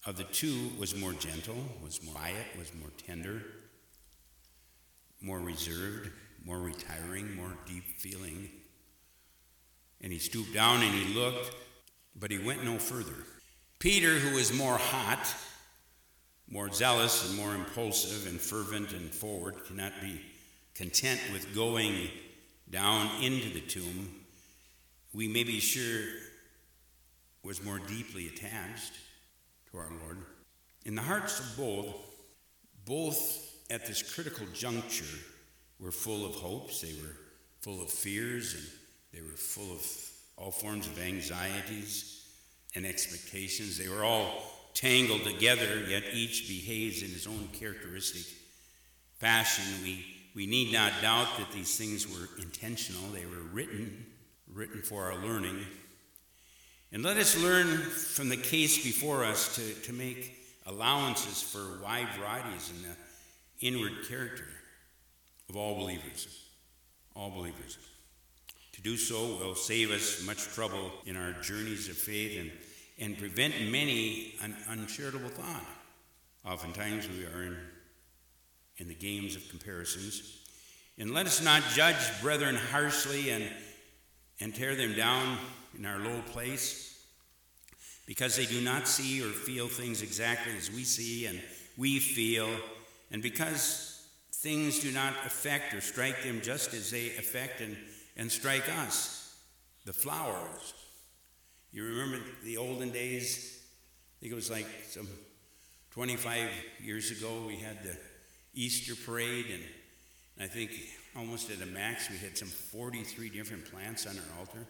of 0.06 0.16
the 0.16 0.24
two 0.24 0.70
was 0.78 0.96
more 0.96 1.12
gentle, 1.12 1.56
was 1.82 2.02
more 2.02 2.14
quiet, 2.14 2.46
was 2.58 2.72
more 2.80 2.90
tender, 3.06 3.42
more 5.20 5.40
reserved, 5.40 6.10
more 6.44 6.60
retiring, 6.60 7.34
more 7.36 7.56
deep 7.66 7.84
feeling. 7.98 8.48
And 10.00 10.12
he 10.12 10.18
stooped 10.18 10.52
down 10.52 10.82
and 10.82 10.94
he 10.94 11.14
looked, 11.14 11.54
but 12.14 12.30
he 12.30 12.38
went 12.38 12.64
no 12.64 12.78
further. 12.78 13.24
Peter, 13.78 14.14
who 14.14 14.36
was 14.36 14.52
more 14.52 14.78
hot, 14.78 15.34
more 16.48 16.72
zealous, 16.72 17.28
and 17.28 17.36
more 17.36 17.54
impulsive 17.54 18.26
and 18.30 18.40
fervent 18.40 18.92
and 18.92 19.10
forward, 19.10 19.64
cannot 19.66 19.92
be 20.00 20.20
content 20.74 21.20
with 21.32 21.54
going 21.54 22.08
down 22.70 23.22
into 23.22 23.50
the 23.50 23.60
tomb. 23.60 24.14
We 25.12 25.28
may 25.28 25.44
be 25.44 25.60
sure 25.60 26.04
was 27.42 27.64
more 27.64 27.78
deeply 27.78 28.26
attached 28.26 28.92
to 29.70 29.78
our 29.78 29.88
Lord. 30.02 30.18
In 30.84 30.94
the 30.94 31.02
hearts 31.02 31.38
of 31.38 31.56
both, 31.56 31.94
both 32.84 33.54
at 33.70 33.86
this 33.86 34.02
critical 34.02 34.46
juncture 34.52 35.18
were 35.78 35.92
full 35.92 36.26
of 36.26 36.34
hopes, 36.34 36.80
they 36.80 36.92
were 37.00 37.16
full 37.60 37.82
of 37.82 37.90
fears, 37.90 38.54
and 38.54 38.64
they 39.16 39.22
were 39.22 39.28
full 39.28 39.72
of 39.72 39.86
all 40.36 40.50
forms 40.50 40.86
of 40.86 41.00
anxieties 41.00 42.22
and 42.74 42.84
expectations. 42.84 43.78
They 43.78 43.88
were 43.88 44.04
all 44.04 44.28
tangled 44.74 45.24
together, 45.24 45.84
yet 45.88 46.04
each 46.12 46.46
behaves 46.46 47.02
in 47.02 47.08
his 47.08 47.26
own 47.26 47.48
characteristic 47.54 48.26
fashion. 49.18 49.64
We, 49.82 50.04
we 50.34 50.46
need 50.46 50.70
not 50.70 50.92
doubt 51.00 51.28
that 51.38 51.50
these 51.50 51.78
things 51.78 52.06
were 52.06 52.28
intentional, 52.42 53.10
they 53.10 53.24
were 53.24 53.42
written, 53.52 54.04
written 54.52 54.82
for 54.82 55.10
our 55.10 55.16
learning. 55.16 55.60
And 56.92 57.02
let 57.02 57.16
us 57.16 57.42
learn 57.42 57.78
from 57.78 58.28
the 58.28 58.36
case 58.36 58.84
before 58.84 59.24
us 59.24 59.56
to, 59.56 59.74
to 59.86 59.94
make 59.94 60.36
allowances 60.66 61.40
for 61.40 61.82
wide 61.82 62.08
varieties 62.18 62.70
in 62.76 62.82
the 62.82 63.66
inward 63.66 64.06
character 64.06 64.44
of 65.48 65.56
all 65.56 65.74
believers. 65.76 66.28
All 67.14 67.30
believers. 67.30 67.78
To 68.76 68.82
do 68.82 68.98
so 68.98 69.38
will 69.38 69.54
save 69.54 69.90
us 69.90 70.22
much 70.26 70.48
trouble 70.48 70.92
in 71.06 71.16
our 71.16 71.32
journeys 71.40 71.88
of 71.88 71.96
faith 71.96 72.38
and, 72.38 72.50
and 72.98 73.16
prevent 73.16 73.54
many 73.70 74.34
an 74.42 74.54
uncharitable 74.68 75.30
thought. 75.30 75.64
Oftentimes 76.44 77.08
we 77.08 77.24
are 77.24 77.42
in, 77.42 77.56
in 78.76 78.88
the 78.88 78.94
games 78.94 79.34
of 79.34 79.48
comparisons. 79.48 80.42
And 80.98 81.14
let 81.14 81.24
us 81.24 81.42
not 81.42 81.62
judge 81.72 81.96
brethren 82.20 82.54
harshly 82.54 83.30
and, 83.30 83.44
and 84.40 84.54
tear 84.54 84.76
them 84.76 84.94
down 84.94 85.38
in 85.78 85.86
our 85.86 85.98
low 85.98 86.20
place 86.32 87.02
because 88.04 88.36
they 88.36 88.44
do 88.44 88.60
not 88.60 88.86
see 88.86 89.22
or 89.22 89.30
feel 89.30 89.68
things 89.68 90.02
exactly 90.02 90.52
as 90.54 90.70
we 90.70 90.84
see 90.84 91.24
and 91.24 91.40
we 91.78 91.98
feel, 91.98 92.48
and 93.10 93.22
because 93.22 94.06
things 94.32 94.80
do 94.80 94.92
not 94.92 95.14
affect 95.24 95.72
or 95.72 95.80
strike 95.80 96.22
them 96.22 96.40
just 96.42 96.74
as 96.74 96.90
they 96.90 97.08
affect 97.16 97.62
and, 97.62 97.74
and 98.16 98.30
strike 98.30 98.68
us. 98.78 99.36
The 99.84 99.92
flowers. 99.92 100.74
You 101.72 101.84
remember 101.84 102.18
the 102.42 102.56
olden 102.56 102.90
days? 102.90 103.60
I 104.18 104.20
think 104.20 104.32
it 104.32 104.36
was 104.36 104.50
like 104.50 104.66
some 104.88 105.08
25 105.92 106.50
years 106.82 107.10
ago, 107.10 107.44
we 107.46 107.56
had 107.56 107.82
the 107.82 107.96
Easter 108.54 108.94
parade, 108.94 109.46
and 109.52 109.62
I 110.38 110.46
think 110.46 110.70
almost 111.16 111.50
at 111.50 111.62
a 111.62 111.66
max, 111.66 112.10
we 112.10 112.16
had 112.18 112.36
some 112.36 112.48
43 112.48 113.30
different 113.30 113.70
plants 113.70 114.06
on 114.06 114.16
our 114.16 114.38
altar 114.40 114.66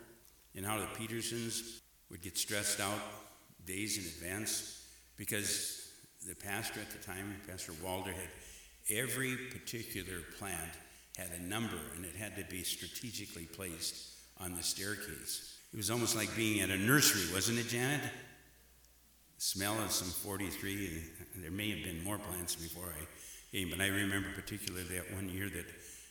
and 0.55 0.65
how 0.65 0.79
the 0.79 0.87
Petersons 0.97 1.81
would 2.11 2.23
get 2.23 2.39
stressed 2.39 2.81
out 2.81 3.01
days 3.67 3.99
in 3.99 4.05
advance 4.05 4.87
because 5.17 5.91
the 6.29 6.35
pastor 6.35 6.81
at 6.81 6.91
the 6.91 7.05
time, 7.05 7.35
Pastor 7.49 7.73
Walder, 7.83 8.13
had 8.13 8.97
every 8.97 9.37
particular 9.51 10.21
plant 10.39 10.71
had 11.17 11.31
a 11.39 11.43
number 11.43 11.79
and 11.95 12.05
it 12.05 12.15
had 12.15 12.37
to 12.37 12.45
be 12.45 12.63
strategically 12.63 13.45
placed 13.45 13.97
on 14.39 14.55
the 14.55 14.63
staircase. 14.63 15.59
It 15.73 15.77
was 15.77 15.91
almost 15.91 16.15
like 16.15 16.35
being 16.37 16.61
at 16.61 16.71
a 16.71 16.77
nursery, 16.77 17.33
wasn't 17.35 17.59
it, 17.59 17.69
Janet? 17.69 18.03
Smell 19.39 19.79
of 19.83 19.91
some 19.91 20.09
43, 20.09 21.03
and 21.35 21.45
there 21.45 21.51
may 21.51 21.71
have 21.71 21.85
been 21.85 22.03
more 22.05 22.19
plants 22.19 22.55
before 22.55 22.87
I 22.87 23.07
came, 23.53 23.71
but 23.71 23.81
I 23.81 23.89
remember 23.89 24.29
particularly 24.35 24.85
that 24.97 25.15
one 25.15 25.29
year 25.29 25.49
that 25.49 25.67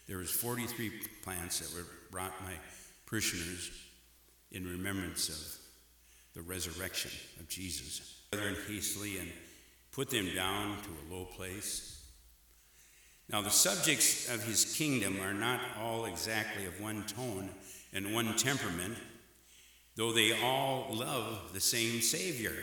there 0.08 0.18
was 0.18 0.32
43 0.32 0.92
plants 1.24 1.60
that 1.60 1.76
were 1.76 1.88
brought 2.12 2.38
by 2.40 2.54
parishioners 3.06 3.72
in 4.52 4.68
remembrance 4.68 5.30
of 5.30 6.36
the 6.36 6.42
resurrection 6.42 7.12
of 7.40 7.48
Jesus. 7.50 8.22
Brethren 8.32 8.56
hastily 8.68 9.18
and 9.18 9.32
put 9.92 10.10
them 10.10 10.30
down 10.36 10.78
to 10.84 10.90
a 10.90 11.16
low 11.16 11.26
place. 11.26 11.95
Now, 13.30 13.42
the 13.42 13.50
subjects 13.50 14.30
of 14.30 14.44
his 14.44 14.76
kingdom 14.76 15.20
are 15.20 15.34
not 15.34 15.60
all 15.80 16.06
exactly 16.06 16.66
of 16.66 16.80
one 16.80 17.04
tone 17.06 17.50
and 17.92 18.14
one 18.14 18.36
temperament, 18.38 18.98
though 19.96 20.12
they 20.12 20.40
all 20.42 20.88
love 20.92 21.52
the 21.54 21.60
same 21.60 22.02
Savior 22.02 22.56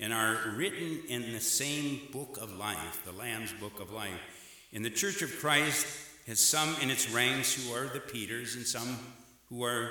and 0.00 0.12
are 0.12 0.36
written 0.56 1.00
in 1.08 1.32
the 1.32 1.40
same 1.40 2.00
book 2.12 2.38
of 2.40 2.52
life, 2.56 3.02
the 3.04 3.12
Lamb's 3.12 3.52
book 3.52 3.80
of 3.80 3.92
life. 3.92 4.20
In 4.72 4.82
the 4.82 4.90
Church 4.90 5.22
of 5.22 5.38
Christ 5.38 5.86
has 6.26 6.40
some 6.40 6.74
in 6.80 6.90
its 6.90 7.08
ranks 7.10 7.54
who 7.54 7.72
are 7.72 7.86
the 7.86 8.00
Peters 8.00 8.56
and 8.56 8.66
some 8.66 8.98
who 9.48 9.62
are 9.62 9.90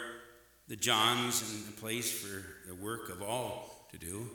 the 0.67 0.75
Johns 0.75 1.41
and 1.41 1.73
a 1.73 1.79
place 1.79 2.11
for 2.11 2.43
the 2.67 2.75
work 2.75 3.09
of 3.09 3.21
all 3.21 3.87
to 3.91 3.97
do. 3.97 4.29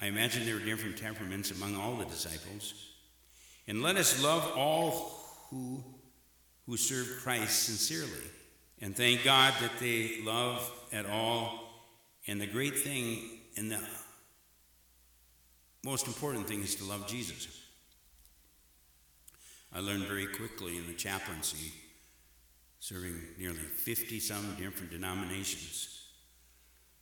I 0.00 0.06
imagine 0.06 0.44
there 0.44 0.54
were 0.54 0.60
different 0.60 0.98
temperaments 0.98 1.50
among 1.50 1.76
all 1.76 1.96
the 1.96 2.04
disciples. 2.04 2.93
And 3.66 3.82
let 3.82 3.96
us 3.96 4.22
love 4.22 4.52
all 4.56 5.46
who, 5.50 5.82
who 6.66 6.76
serve 6.76 7.22
Christ 7.22 7.62
sincerely. 7.64 8.30
And 8.80 8.96
thank 8.96 9.24
God 9.24 9.54
that 9.60 9.78
they 9.80 10.20
love 10.22 10.70
at 10.92 11.06
all. 11.06 11.60
And 12.26 12.40
the 12.40 12.46
great 12.46 12.78
thing 12.78 13.18
and 13.56 13.70
the 13.70 13.80
most 15.84 16.06
important 16.06 16.46
thing 16.46 16.62
is 16.62 16.74
to 16.76 16.84
love 16.84 17.06
Jesus. 17.06 17.60
I 19.72 19.80
learned 19.80 20.04
very 20.04 20.26
quickly 20.26 20.76
in 20.76 20.86
the 20.86 20.94
chaplaincy 20.94 21.72
serving 22.84 23.18
nearly 23.38 23.56
50 23.56 24.20
some 24.20 24.56
different 24.58 24.90
denominations. 24.90 26.02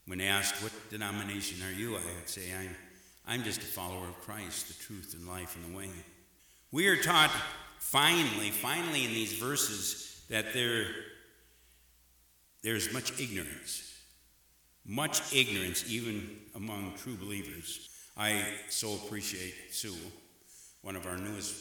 When 0.06 0.20
asked, 0.20 0.62
What 0.62 0.72
denomination 0.90 1.58
are 1.66 1.72
you? 1.72 1.96
I 1.96 2.00
would 2.00 2.28
say, 2.28 2.42
I'm, 2.56 2.76
I'm 3.26 3.42
just 3.42 3.62
a 3.62 3.66
follower 3.66 4.06
of 4.06 4.20
Christ, 4.20 4.68
the 4.68 4.84
truth 4.84 5.14
and 5.18 5.26
life 5.26 5.56
and 5.56 5.72
the 5.72 5.76
way. 5.76 5.90
We 6.72 6.88
are 6.88 6.96
taught 6.96 7.30
finally, 7.78 8.50
finally 8.50 9.04
in 9.04 9.12
these 9.12 9.34
verses, 9.34 10.24
that 10.30 10.54
there, 10.54 10.86
there's 12.62 12.92
much 12.92 13.20
ignorance. 13.20 13.88
Much 14.86 15.34
ignorance, 15.34 15.84
even 15.88 16.28
among 16.54 16.94
true 16.96 17.14
believers. 17.14 17.90
I 18.16 18.42
so 18.70 18.94
appreciate 18.94 19.54
Sue, 19.70 19.94
one 20.80 20.96
of 20.96 21.06
our 21.06 21.18
newest 21.18 21.54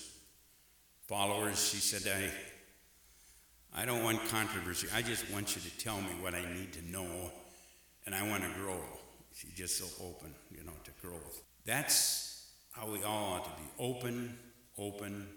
followers. 1.07 1.69
She 1.69 1.77
said, 1.77 2.11
I 2.11 2.31
I 3.73 3.85
don't 3.85 4.03
want 4.03 4.19
controversy. 4.29 4.87
I 4.93 5.01
just 5.01 5.29
want 5.31 5.55
you 5.55 5.61
to 5.61 5.77
tell 5.77 5.97
me 5.97 6.09
what 6.21 6.33
I 6.33 6.41
need 6.41 6.73
to 6.73 6.91
know, 6.91 7.07
and 8.05 8.13
I 8.13 8.27
want 8.27 8.43
to 8.43 8.49
grow. 8.59 8.79
She's 9.33 9.53
just 9.53 9.77
so 9.77 9.85
open, 10.05 10.33
you 10.49 10.63
know, 10.63 10.73
to 10.83 10.91
growth. 11.01 11.41
That's 11.65 12.49
how 12.71 12.87
we 12.87 13.03
all 13.03 13.33
ought 13.33 13.45
to 13.45 13.61
be 13.61 13.69
open, 13.79 14.37
open, 14.77 15.27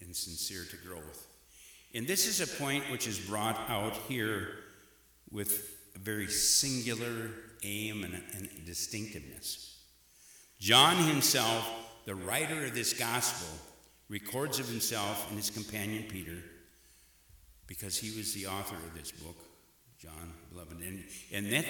and 0.00 0.14
sincere 0.14 0.64
to 0.70 0.76
growth. 0.76 1.26
And 1.94 2.06
this 2.06 2.26
is 2.26 2.40
a 2.40 2.62
point 2.62 2.84
which 2.90 3.06
is 3.06 3.18
brought 3.18 3.58
out 3.68 3.94
here 4.08 4.50
with 5.30 5.76
a 5.96 5.98
very 5.98 6.28
singular 6.28 7.30
aim 7.62 8.04
and, 8.04 8.22
and 8.34 8.48
distinctiveness. 8.66 9.80
John 10.58 10.96
himself, 10.96 11.68
the 12.04 12.14
writer 12.14 12.64
of 12.64 12.74
this 12.74 12.92
gospel, 12.92 13.48
records 14.08 14.58
of 14.58 14.68
himself 14.68 15.28
and 15.28 15.36
his 15.38 15.50
companion 15.50 16.04
Peter 16.08 16.42
because 17.66 17.96
he 17.96 18.16
was 18.16 18.32
the 18.32 18.46
author 18.46 18.76
of 18.76 18.94
this 18.94 19.12
book, 19.12 19.36
John, 19.98 20.32
beloved. 20.50 20.80
And, 20.80 21.04
and, 21.32 21.52
that, 21.52 21.66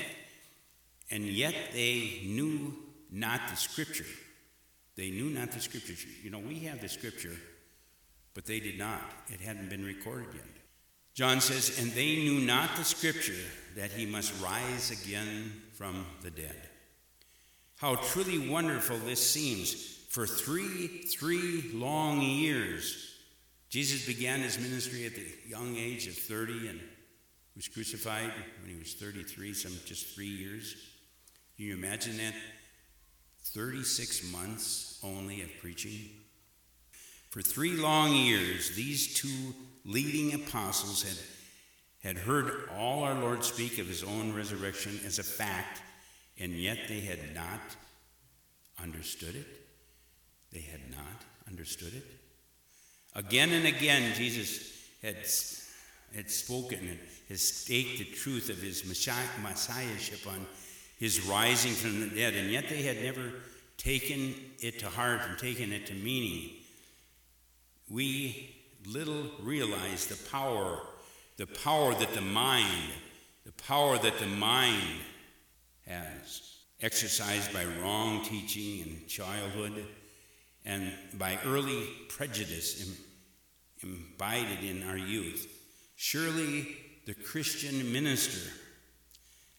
and 1.11 1.25
yet 1.25 1.55
they 1.73 2.23
knew 2.25 2.75
not 3.11 3.41
the 3.51 3.57
scripture. 3.57 4.07
They 4.99 5.11
knew 5.11 5.31
not 5.31 5.53
the 5.53 5.61
scripture. 5.61 5.95
You 6.25 6.31
know, 6.31 6.41
we 6.41 6.59
have 6.65 6.81
the 6.81 6.89
scripture, 6.89 7.37
but 8.35 8.47
they 8.47 8.59
did 8.59 8.77
not. 8.77 9.01
It 9.29 9.41
hadn't 9.41 9.71
been 9.71 9.85
recorded 9.85 10.27
yet. 10.35 10.45
John 11.15 11.41
says, 11.41 11.79
And 11.79 11.93
they 11.93 12.17
knew 12.17 12.41
not 12.41 12.75
the 12.75 12.83
scripture 12.83 13.41
that 13.77 13.93
he 13.93 14.07
must 14.07 14.43
rise 14.43 14.91
again 14.91 15.53
from 15.75 16.05
the 16.23 16.33
dead. 16.33 16.69
How 17.77 17.95
truly 17.95 18.51
wonderful 18.51 18.99
this 18.99 19.25
seems. 19.25 19.73
For 20.09 20.27
three, 20.27 20.89
three 21.03 21.71
long 21.73 22.21
years, 22.21 23.15
Jesus 23.69 24.05
began 24.05 24.41
his 24.41 24.59
ministry 24.59 25.07
at 25.07 25.15
the 25.15 25.27
young 25.47 25.77
age 25.77 26.09
of 26.09 26.15
30 26.15 26.69
and 26.71 26.81
was 27.55 27.69
crucified 27.69 28.33
when 28.63 28.73
he 28.73 28.79
was 28.81 28.95
33, 28.95 29.55
some 29.55 29.73
just 29.85 30.07
three 30.17 30.27
years. 30.27 30.75
Can 31.57 31.67
you 31.67 31.75
imagine 31.75 32.17
that? 32.17 32.35
36 33.55 34.33
months 34.33 34.99
only 35.03 35.43
of 35.43 35.51
preaching. 35.61 36.11
For 37.31 37.43
three 37.43 37.77
long 37.77 38.13
years, 38.13 38.75
these 38.75 39.15
two 39.15 39.55
leading 39.85 40.35
apostles 40.35 41.03
had, 41.03 42.17
had 42.17 42.23
heard 42.25 42.69
all 42.77 43.05
our 43.05 43.15
Lord 43.15 43.45
speak 43.45 43.79
of 43.79 43.87
his 43.87 44.03
own 44.03 44.35
resurrection 44.35 44.99
as 45.05 45.19
a 45.19 45.23
fact, 45.23 45.81
and 46.39 46.53
yet 46.53 46.79
they 46.89 47.01
had 47.01 47.35
not 47.35 47.61
understood 48.83 49.35
it. 49.35 49.47
They 50.53 50.61
had 50.61 50.91
not 50.91 51.25
understood 51.47 51.95
it. 51.95 52.05
Again 53.15 53.51
and 53.51 53.67
again, 53.67 54.15
Jesus 54.15 54.73
had, 55.03 55.17
had 56.15 56.31
spoken 56.31 56.79
and 56.79 56.99
had 57.29 57.39
staked 57.39 57.99
the 57.99 58.05
truth 58.05 58.49
of 58.49 58.59
his 58.59 58.85
messiahship 58.85 60.27
on 60.27 60.47
his 60.99 61.27
rising 61.27 61.73
from 61.73 62.01
the 62.01 62.07
dead, 62.15 62.35
and 62.35 62.51
yet 62.51 62.69
they 62.69 62.83
had 62.83 63.03
never 63.03 63.33
taken 63.77 64.35
it 64.61 64.81
to 64.81 64.87
heart 64.87 65.21
and 65.29 65.39
taken 65.39 65.73
it 65.73 65.87
to 65.87 65.95
meaning. 65.95 66.51
We 67.89 68.57
little 68.87 69.31
realize 69.41 70.07
the 70.07 70.31
power, 70.31 70.81
the 71.37 71.47
power 71.47 71.95
that 71.95 72.15
the 72.15 72.21
mind, 72.21 72.91
the 73.47 73.53
power 73.53 73.97
that 73.99 74.19
the 74.19 74.27
mind 74.27 75.01
has, 75.87 76.57
exercised 76.81 77.53
by 77.53 77.65
wrong 77.81 78.25
teaching 78.25 78.81
in 78.81 79.07
childhood 79.09 79.85
and 80.65 80.93
by 81.15 81.39
early 81.45 81.89
prejudice 82.09 82.97
imbibed 83.83 84.63
in 84.63 84.83
our 84.85 84.99
youth. 84.99 85.47
Surely 85.97 86.77
the 87.07 87.15
Christian 87.15 87.93
minister 87.93 88.51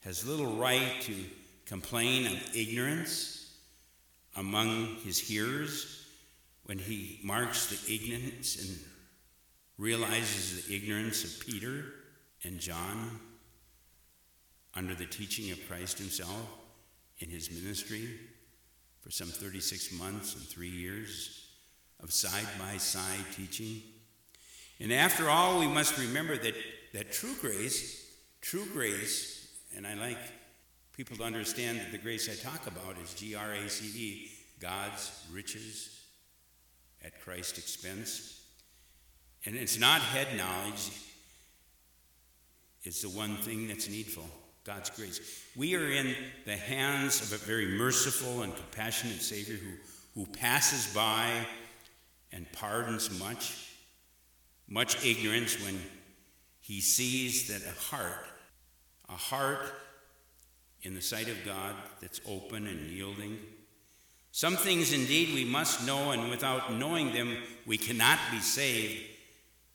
has 0.10 0.26
little 0.26 0.56
right 0.56 1.02
to 1.02 1.14
complain 1.68 2.26
of 2.26 2.56
ignorance 2.56 3.54
among 4.38 4.96
his 5.04 5.20
hearers 5.20 6.08
when 6.64 6.80
he 6.80 7.20
marks 7.24 7.68
the 7.68 7.94
ignorance 7.94 8.58
and 8.60 8.80
realizes 9.78 10.66
the 10.66 10.76
ignorance 10.76 11.24
of 11.24 11.46
Peter 11.46 11.86
and 12.44 12.60
John 12.60 13.20
under 14.74 14.96
the 14.96 15.06
teaching 15.06 15.52
of 15.52 15.60
Christ 15.68 16.00
himself 16.00 16.50
in 17.20 17.30
his 17.30 17.52
ministry 17.52 18.10
for 19.04 19.12
some 19.12 19.28
36 19.28 19.92
months 19.94 20.34
and 20.34 20.44
three 20.44 20.72
years 20.72 21.50
of 22.02 22.12
side 22.12 22.48
by 22.58 22.78
side 22.78 23.26
teaching. 23.36 23.84
And 24.80 24.92
after 24.92 25.30
all, 25.30 25.60
we 25.60 25.68
must 25.68 26.00
remember 26.00 26.36
that, 26.36 26.56
that 26.96 27.12
true 27.12 27.36
grace, 27.40 28.12
true 28.42 28.66
grace, 28.74 29.39
and 29.76 29.86
I 29.86 29.94
like 29.96 30.18
people 30.94 31.18
to 31.18 31.24
understand 31.24 31.80
that 31.80 31.92
the 31.92 31.98
grace 31.98 32.30
I 32.30 32.50
talk 32.50 32.68
about 32.68 32.98
is 33.04 33.14
G 33.14 33.36
R 33.36 33.54
A 33.54 33.70
C 33.70 33.86
E, 33.86 34.32
God's 34.60 35.26
riches 35.32 36.02
at 37.04 37.22
Christ's 37.22 37.58
expense. 37.58 38.42
And 39.46 39.56
it's 39.56 39.80
not 39.80 40.02
head 40.02 40.28
knowledge, 40.38 40.92
it's 42.84 43.02
the 43.02 43.10
one 43.10 43.38
thing 43.38 43.68
that's 43.68 43.90
needful 43.90 44.26
God's 44.66 44.90
grace. 44.90 45.20
We 45.56 45.76
are 45.76 45.90
in 45.90 46.16
the 46.46 46.56
hands 46.58 47.22
of 47.22 47.34
a 47.34 47.46
very 47.46 47.68
merciful 47.68 48.44
and 48.44 48.56
compassionate 48.56 49.22
Savior 49.22 49.56
who, 49.56 50.20
who 50.20 50.26
passes 50.28 50.94
by 50.94 51.32
and 52.32 52.46
pardons 52.52 53.18
much, 53.20 53.72
much 54.68 55.04
ignorance 55.06 55.64
when 55.64 55.80
he 56.60 56.82
sees 56.82 57.48
that 57.48 57.68
a 57.68 57.80
heart 57.80 58.28
a 59.10 59.16
heart 59.16 59.74
in 60.84 60.96
the 60.96 61.02
sight 61.02 61.28
of 61.28 61.44
God 61.44 61.76
that's 62.02 62.22
open 62.28 62.68
and 62.68 62.90
yielding. 62.90 63.38
Some 64.32 64.56
things 64.56 64.94
indeed 64.94 65.34
we 65.34 65.44
must 65.44 65.86
know, 65.86 66.12
and 66.12 66.30
without 66.30 66.74
knowing 66.74 67.12
them, 67.12 67.36
we 67.66 67.78
cannot 67.78 68.20
be 68.32 68.40
saved. 68.40 69.04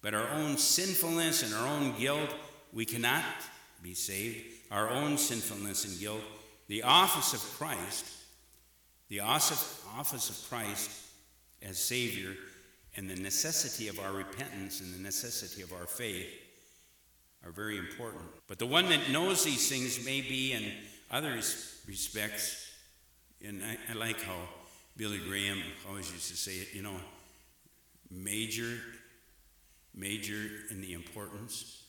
But 0.01 0.15
our 0.15 0.29
own 0.29 0.57
sinfulness 0.57 1.43
and 1.43 1.53
our 1.55 1.67
own 1.67 1.99
guilt, 1.99 2.31
we 2.73 2.85
cannot 2.85 3.25
be 3.83 3.95
saved. 3.95 4.45
Our 4.71 4.89
own 4.89 5.19
sinfulness 5.19 5.85
and 5.85 5.99
guilt, 5.99 6.23
the 6.69 6.85
office 6.85 7.35
of 7.35 7.41
Christ, 7.59 8.07
the 9.09 9.21
office 9.21 10.31
of 10.31 10.49
Christ 10.49 10.91
as 11.63 11.79
Savior, 11.79 12.35
and 12.97 13.11
the 13.11 13.17
necessity 13.17 13.89
of 13.89 13.99
our 13.99 14.13
repentance 14.13 14.81
and 14.81 14.95
the 14.95 15.03
necessity 15.03 15.63
of 15.63 15.73
our 15.73 15.87
faith 15.87 16.29
are 17.45 17.53
very 17.53 17.79
important. 17.79 18.23
But 18.47 18.59
the 18.59 18.67
one 18.67 18.89
that 18.89 19.11
knows 19.11 19.45
these 19.45 19.69
things 19.69 20.05
may 20.05 20.21
be, 20.21 20.53
in 20.53 20.73
other 21.11 21.35
respects, 21.87 22.71
and 23.45 23.63
I, 23.63 23.77
I 23.93 23.95
like 23.95 24.23
how 24.23 24.49
Billy 24.97 25.19
Graham 25.19 25.63
always 25.89 26.11
used 26.11 26.31
to 26.31 26.37
say 26.37 26.57
it, 26.57 26.69
you 26.75 26.83
know, 26.83 26.97
major, 28.11 28.79
major 29.95 30.49
in 30.71 30.81
the 30.81 30.93
importance, 30.93 31.83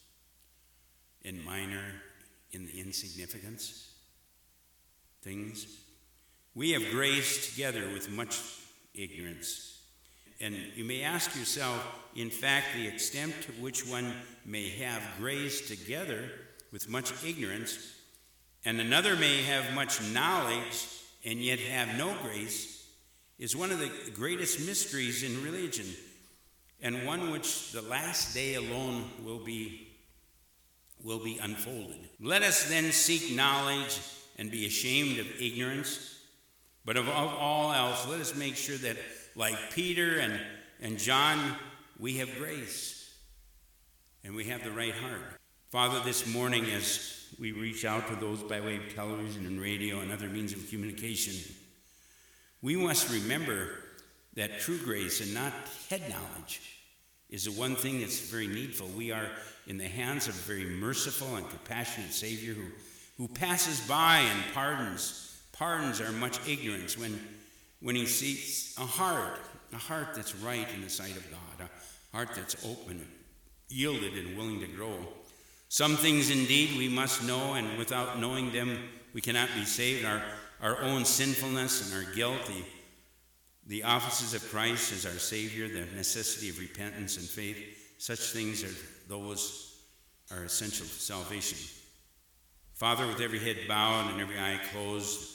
and 1.23 1.43
minor 1.43 1.83
in 2.51 2.65
the 2.65 2.79
insignificance 2.79 3.91
things. 5.25 5.65
We 6.53 6.71
have 6.71 6.83
grace 6.91 7.51
together 7.51 7.89
with 7.91 8.11
much 8.11 8.39
ignorance. 8.93 9.74
And 10.41 10.55
you 10.75 10.83
may 10.83 11.01
ask 11.01 11.35
yourself, 11.35 11.81
in 12.15 12.29
fact, 12.29 12.67
the 12.75 12.87
extent 12.87 13.33
to 13.43 13.51
which 13.53 13.87
one 13.87 14.13
may 14.45 14.69
have 14.69 15.01
grace 15.17 15.67
together 15.67 16.29
with 16.71 16.89
much 16.89 17.11
ignorance, 17.23 17.77
and 18.65 18.81
another 18.81 19.15
may 19.15 19.43
have 19.43 19.73
much 19.73 20.01
knowledge 20.13 20.87
and 21.23 21.39
yet 21.39 21.59
have 21.59 21.97
no 21.97 22.15
grace, 22.21 22.85
is 23.39 23.55
one 23.55 23.71
of 23.71 23.79
the 23.79 23.91
greatest 24.13 24.65
mysteries 24.65 25.23
in 25.23 25.43
religion, 25.43 25.85
and 26.81 27.05
one 27.05 27.31
which 27.31 27.71
the 27.71 27.81
last 27.81 28.33
day 28.33 28.55
alone 28.55 29.05
will 29.23 29.43
be, 29.43 29.87
will 31.03 31.23
be 31.23 31.37
unfolded. 31.37 32.09
Let 32.19 32.43
us 32.43 32.69
then 32.69 32.91
seek 32.91 33.35
knowledge 33.35 33.99
and 34.37 34.51
be 34.51 34.65
ashamed 34.65 35.19
of 35.19 35.41
ignorance, 35.41 36.19
but 36.83 36.97
above 36.97 37.33
all 37.33 37.71
else, 37.71 38.07
let 38.07 38.19
us 38.19 38.35
make 38.35 38.55
sure 38.55 38.77
that 38.77 38.97
like 39.35 39.71
Peter 39.71 40.19
and, 40.19 40.39
and 40.81 40.97
John, 40.97 41.55
we 41.99 42.17
have 42.17 42.35
grace 42.37 43.13
and 44.23 44.35
we 44.35 44.45
have 44.45 44.63
the 44.63 44.71
right 44.71 44.93
heart. 44.93 45.39
Father, 45.69 45.99
this 46.03 46.25
morning, 46.33 46.65
as 46.71 47.27
we 47.39 47.51
reach 47.51 47.85
out 47.85 48.07
to 48.07 48.15
those 48.15 48.41
by 48.41 48.61
way 48.61 48.77
of 48.77 48.95
television 48.95 49.45
and 49.45 49.59
radio 49.59 49.99
and 49.99 50.11
other 50.11 50.29
means 50.29 50.53
of 50.53 50.69
communication, 50.69 51.53
we 52.61 52.75
must 52.75 53.11
remember 53.11 53.69
that 54.35 54.59
true 54.59 54.77
grace 54.77 55.21
and 55.21 55.33
not 55.33 55.53
head 55.89 56.01
knowledge 56.09 56.61
is 57.29 57.45
the 57.45 57.51
one 57.51 57.75
thing 57.75 57.99
that's 57.99 58.29
very 58.29 58.47
needful. 58.47 58.87
We 58.87 59.11
are 59.11 59.29
in 59.67 59.77
the 59.77 59.87
hands 59.87 60.27
of 60.27 60.35
a 60.35 60.37
very 60.39 60.65
merciful 60.65 61.35
and 61.35 61.49
compassionate 61.49 62.13
Savior 62.13 62.53
who, 62.53 62.65
who 63.17 63.27
passes 63.27 63.81
by 63.87 64.19
and 64.19 64.53
pardons, 64.53 65.41
pardons 65.51 65.99
our 65.99 66.11
much 66.13 66.39
ignorance 66.47 66.97
when 66.97 67.19
when 67.85 67.95
he 67.95 68.07
sees 68.07 68.73
a 68.79 68.81
heart, 68.81 69.39
a 69.71 69.77
heart 69.77 70.07
that's 70.15 70.33
right 70.37 70.67
in 70.73 70.81
the 70.81 70.89
sight 70.89 71.15
of 71.15 71.23
God, 71.29 71.69
a 71.69 72.17
heart 72.17 72.29
that's 72.35 72.55
open, 72.65 73.07
yielded, 73.69 74.13
and 74.13 74.35
willing 74.35 74.59
to 74.59 74.65
grow. 74.65 74.97
Some 75.69 75.95
things 75.95 76.31
indeed 76.31 76.79
we 76.79 76.89
must 76.89 77.23
know, 77.27 77.53
and 77.53 77.77
without 77.77 78.19
knowing 78.19 78.51
them, 78.51 78.89
we 79.13 79.21
cannot 79.21 79.49
be 79.53 79.65
saved. 79.65 80.03
Our, 80.03 80.23
our 80.63 80.81
own 80.81 81.05
sinfulness 81.05 81.93
and 81.93 82.03
our 82.03 82.11
guilt, 82.15 82.39
the, 82.47 82.63
the 83.67 83.83
offices 83.83 84.33
of 84.33 84.49
Christ 84.49 84.91
as 84.91 85.05
our 85.05 85.19
Savior, 85.19 85.67
the 85.67 85.85
necessity 85.95 86.49
of 86.49 86.57
repentance 86.57 87.17
and 87.17 87.27
faith, 87.27 87.95
such 87.99 88.31
things 88.31 88.63
are 88.63 88.75
those 89.07 89.77
are 90.31 90.43
essential 90.43 90.87
to 90.87 90.91
salvation. 90.91 91.59
Father, 92.73 93.05
with 93.05 93.21
every 93.21 93.37
head 93.37 93.57
bowed 93.67 94.11
and 94.11 94.19
every 94.19 94.39
eye 94.39 94.59
closed, 94.71 95.34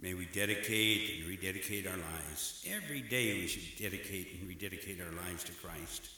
May 0.00 0.14
we 0.14 0.26
dedicate 0.26 1.18
and 1.18 1.28
rededicate 1.28 1.86
our 1.86 1.96
lives. 1.96 2.64
Every 2.70 3.00
day 3.00 3.34
we 3.34 3.48
should 3.48 3.76
dedicate 3.82 4.38
and 4.38 4.48
rededicate 4.48 5.00
our 5.00 5.12
lives 5.26 5.42
to 5.44 5.52
Christ 5.52 6.08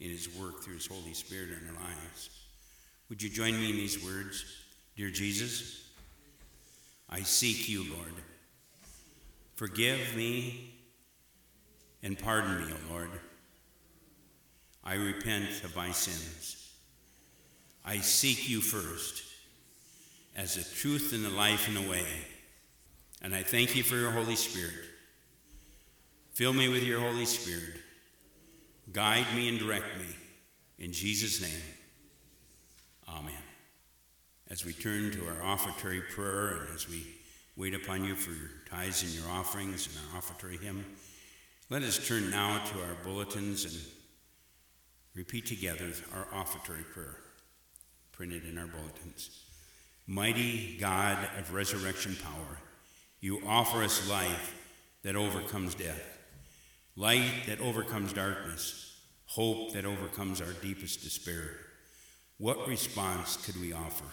in 0.00 0.10
His 0.10 0.28
work 0.36 0.62
through 0.62 0.74
His 0.74 0.86
Holy 0.86 1.14
Spirit 1.14 1.50
in 1.50 1.68
our 1.68 1.82
lives. 1.82 2.30
Would 3.08 3.22
you 3.22 3.30
join 3.30 3.52
me 3.52 3.70
in 3.70 3.76
these 3.76 4.02
words? 4.04 4.44
Dear 4.96 5.10
Jesus, 5.10 5.88
I 7.08 7.20
seek 7.22 7.68
you, 7.68 7.84
Lord. 7.94 8.14
Forgive 9.54 10.16
me 10.16 10.74
and 12.02 12.18
pardon 12.18 12.66
me, 12.66 12.72
O 12.72 12.92
Lord. 12.92 13.10
I 14.82 14.94
repent 14.94 15.62
of 15.62 15.76
my 15.76 15.92
sins. 15.92 16.72
I 17.84 17.98
seek 17.98 18.48
you 18.48 18.60
first 18.60 19.22
as 20.34 20.54
the 20.54 20.76
truth 20.76 21.12
and 21.12 21.24
the 21.24 21.30
life 21.30 21.68
and 21.68 21.76
the 21.76 21.88
way. 21.88 22.06
And 23.22 23.34
I 23.34 23.42
thank 23.42 23.76
you 23.76 23.82
for 23.82 23.96
your 23.96 24.10
Holy 24.10 24.36
Spirit. 24.36 24.74
Fill 26.32 26.52
me 26.52 26.68
with 26.68 26.82
your 26.82 27.00
Holy 27.00 27.26
Spirit. 27.26 27.74
Guide 28.92 29.26
me 29.34 29.48
and 29.48 29.58
direct 29.58 29.98
me. 29.98 30.06
In 30.78 30.92
Jesus' 30.92 31.42
name, 31.42 31.62
amen. 33.08 33.34
As 34.48 34.64
we 34.64 34.72
turn 34.72 35.10
to 35.12 35.26
our 35.26 35.42
offertory 35.42 36.00
prayer 36.14 36.62
and 36.62 36.74
as 36.74 36.88
we 36.88 37.06
wait 37.56 37.74
upon 37.74 38.02
you 38.04 38.14
for 38.14 38.30
your 38.30 38.48
tithes 38.70 39.02
and 39.02 39.12
your 39.12 39.28
offerings 39.30 39.86
and 39.86 39.96
our 39.98 40.18
offertory 40.18 40.56
hymn. 40.56 40.84
Let 41.68 41.82
us 41.82 42.08
turn 42.08 42.30
now 42.30 42.64
to 42.64 42.80
our 42.80 42.96
bulletins 43.04 43.64
and 43.66 43.74
repeat 45.14 45.46
together 45.46 45.92
our 46.14 46.26
offertory 46.32 46.84
prayer 46.94 47.16
printed 48.12 48.44
in 48.44 48.58
our 48.58 48.66
bulletins. 48.66 49.44
Mighty 50.06 50.76
God 50.78 51.16
of 51.38 51.54
resurrection 51.54 52.16
power, 52.22 52.58
you 53.20 53.42
offer 53.46 53.82
us 53.82 54.08
life 54.08 54.56
that 55.02 55.16
overcomes 55.16 55.74
death, 55.74 56.18
light 56.96 57.44
that 57.46 57.60
overcomes 57.60 58.12
darkness, 58.12 58.98
hope 59.26 59.72
that 59.72 59.84
overcomes 59.84 60.40
our 60.40 60.52
deepest 60.62 61.02
despair. 61.02 61.56
What 62.38 62.66
response 62.66 63.36
could 63.36 63.60
we 63.60 63.72
offer? 63.72 64.04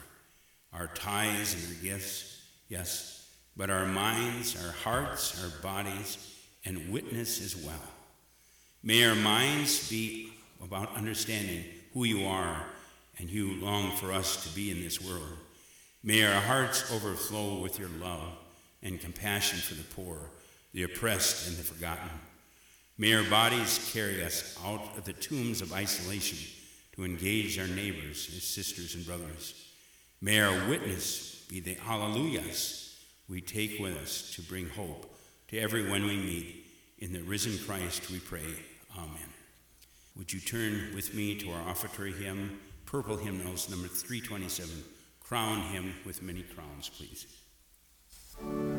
Our 0.73 0.87
tithes 0.87 1.53
and 1.53 1.63
our 1.75 1.83
gifts, 1.83 2.41
yes, 2.67 3.29
but 3.55 3.69
our 3.69 3.85
minds, 3.85 4.61
our 4.63 4.71
hearts, 4.71 5.41
our 5.43 5.61
bodies, 5.61 6.17
and 6.65 6.91
witness 6.91 7.41
as 7.41 7.55
well. 7.55 7.81
May 8.83 9.05
our 9.05 9.15
minds 9.15 9.89
be 9.89 10.33
about 10.63 10.95
understanding 10.95 11.63
who 11.93 12.03
you 12.03 12.25
are 12.25 12.63
and 13.17 13.29
you 13.29 13.53
long 13.61 13.95
for 13.95 14.11
us 14.11 14.43
to 14.45 14.53
be 14.53 14.69
in 14.69 14.81
this 14.81 15.01
world. 15.01 15.37
May 16.03 16.23
our 16.25 16.41
hearts 16.41 16.91
overflow 16.91 17.59
with 17.61 17.79
your 17.79 17.89
love 17.99 18.37
and 18.83 18.99
compassion 18.99 19.59
for 19.59 19.73
the 19.73 19.83
poor, 19.83 20.29
the 20.73 20.83
oppressed, 20.83 21.47
and 21.47 21.57
the 21.57 21.63
forgotten. 21.63 22.09
May 22.97 23.13
our 23.13 23.23
bodies 23.29 23.91
carry 23.93 24.23
us 24.23 24.57
out 24.65 24.97
of 24.97 25.05
the 25.05 25.13
tombs 25.13 25.61
of 25.61 25.73
isolation 25.73 26.39
to 26.95 27.05
engage 27.05 27.59
our 27.59 27.67
neighbors 27.67 28.29
as 28.35 28.43
sisters 28.43 28.95
and 28.95 29.05
brothers. 29.05 29.53
May 30.19 30.41
our 30.41 30.67
witness 30.67 31.45
be 31.47 31.59
the 31.59 31.75
hallelujahs 31.75 32.99
we 33.29 33.41
take 33.41 33.79
with 33.79 33.95
us 33.97 34.33
to 34.35 34.41
bring 34.41 34.69
hope 34.69 35.15
to 35.49 35.59
everyone 35.59 36.07
we 36.07 36.17
meet. 36.17 36.65
In 36.99 37.13
the 37.13 37.21
risen 37.21 37.63
Christ 37.65 38.09
we 38.09 38.19
pray. 38.19 38.55
Amen. 38.97 39.29
Would 40.17 40.33
you 40.33 40.39
turn 40.39 40.89
with 40.95 41.13
me 41.13 41.35
to 41.35 41.51
our 41.51 41.69
offertory 41.69 42.11
hymn, 42.11 42.59
Purple 42.87 43.17
Hymnals, 43.17 43.69
number 43.69 43.87
327? 43.87 44.83
Crown 45.23 45.61
him 45.61 45.93
with 46.03 46.23
many 46.23 46.41
crowns, 46.41 46.89
please. 46.89 47.27
Would 48.39 48.49
you 48.49 48.76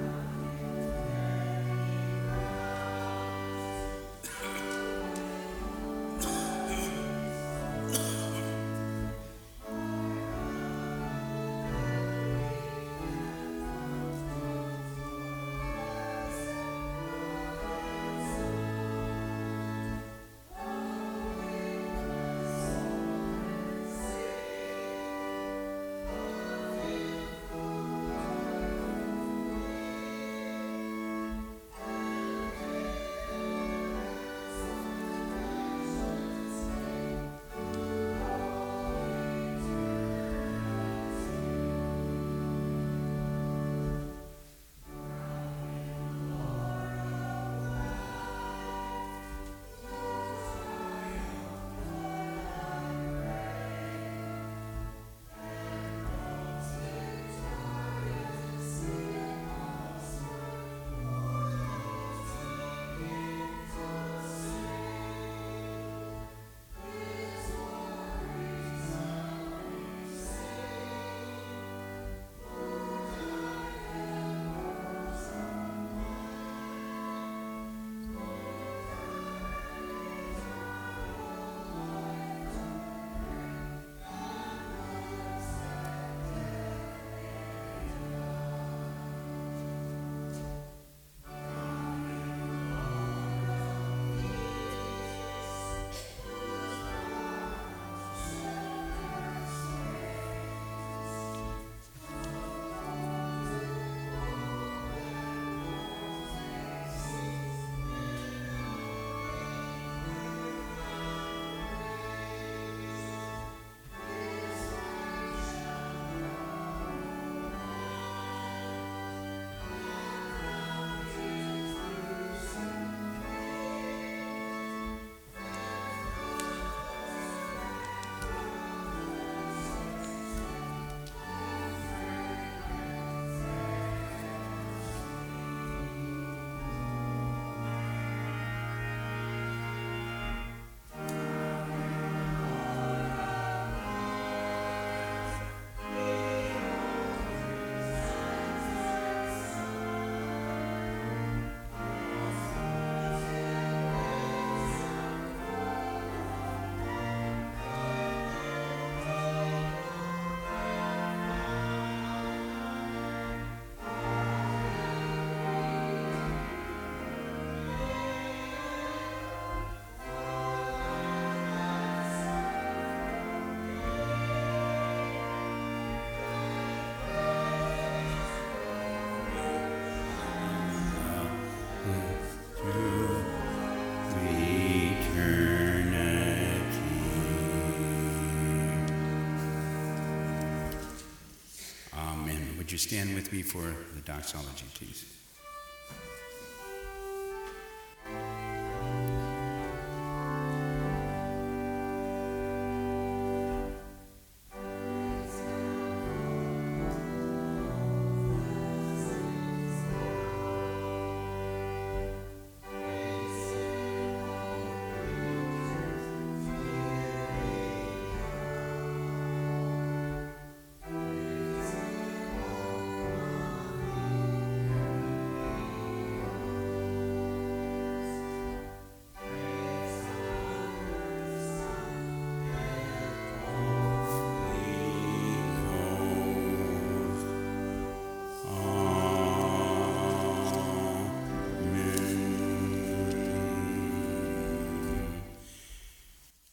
stand 192.79 193.15
with 193.15 193.33
me 193.33 193.43
for 193.43 193.75
the 193.95 194.01
doxology, 194.01 194.67
please? 194.75 195.05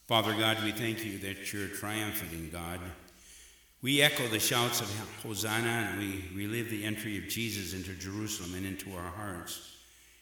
Father 0.07 0.35
God, 0.35 0.63
we 0.63 0.71
thank 0.71 1.03
you 1.03 1.17
that 1.17 1.51
you're 1.51 1.67
triumphant 1.67 2.31
in 2.31 2.51
God. 2.51 2.79
We 3.81 4.03
echo 4.03 4.27
the 4.27 4.39
shouts 4.39 4.79
of 4.79 5.09
Hosanna 5.23 5.89
and 5.89 5.99
we 5.99 6.25
relive 6.35 6.69
the 6.69 6.85
entry 6.85 7.17
of 7.17 7.27
Jesus 7.27 7.73
into 7.73 7.99
Jerusalem 7.99 8.53
and 8.53 8.67
into 8.67 8.95
our 8.95 9.09
hearts 9.09 9.67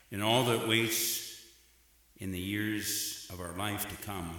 and 0.10 0.24
all 0.24 0.46
that 0.46 0.70
waits 0.70 1.38
in 2.20 2.32
the 2.32 2.40
years 2.40 3.28
of 3.30 3.42
our 3.42 3.52
life 3.58 3.90
to 3.90 4.06
come. 4.06 4.34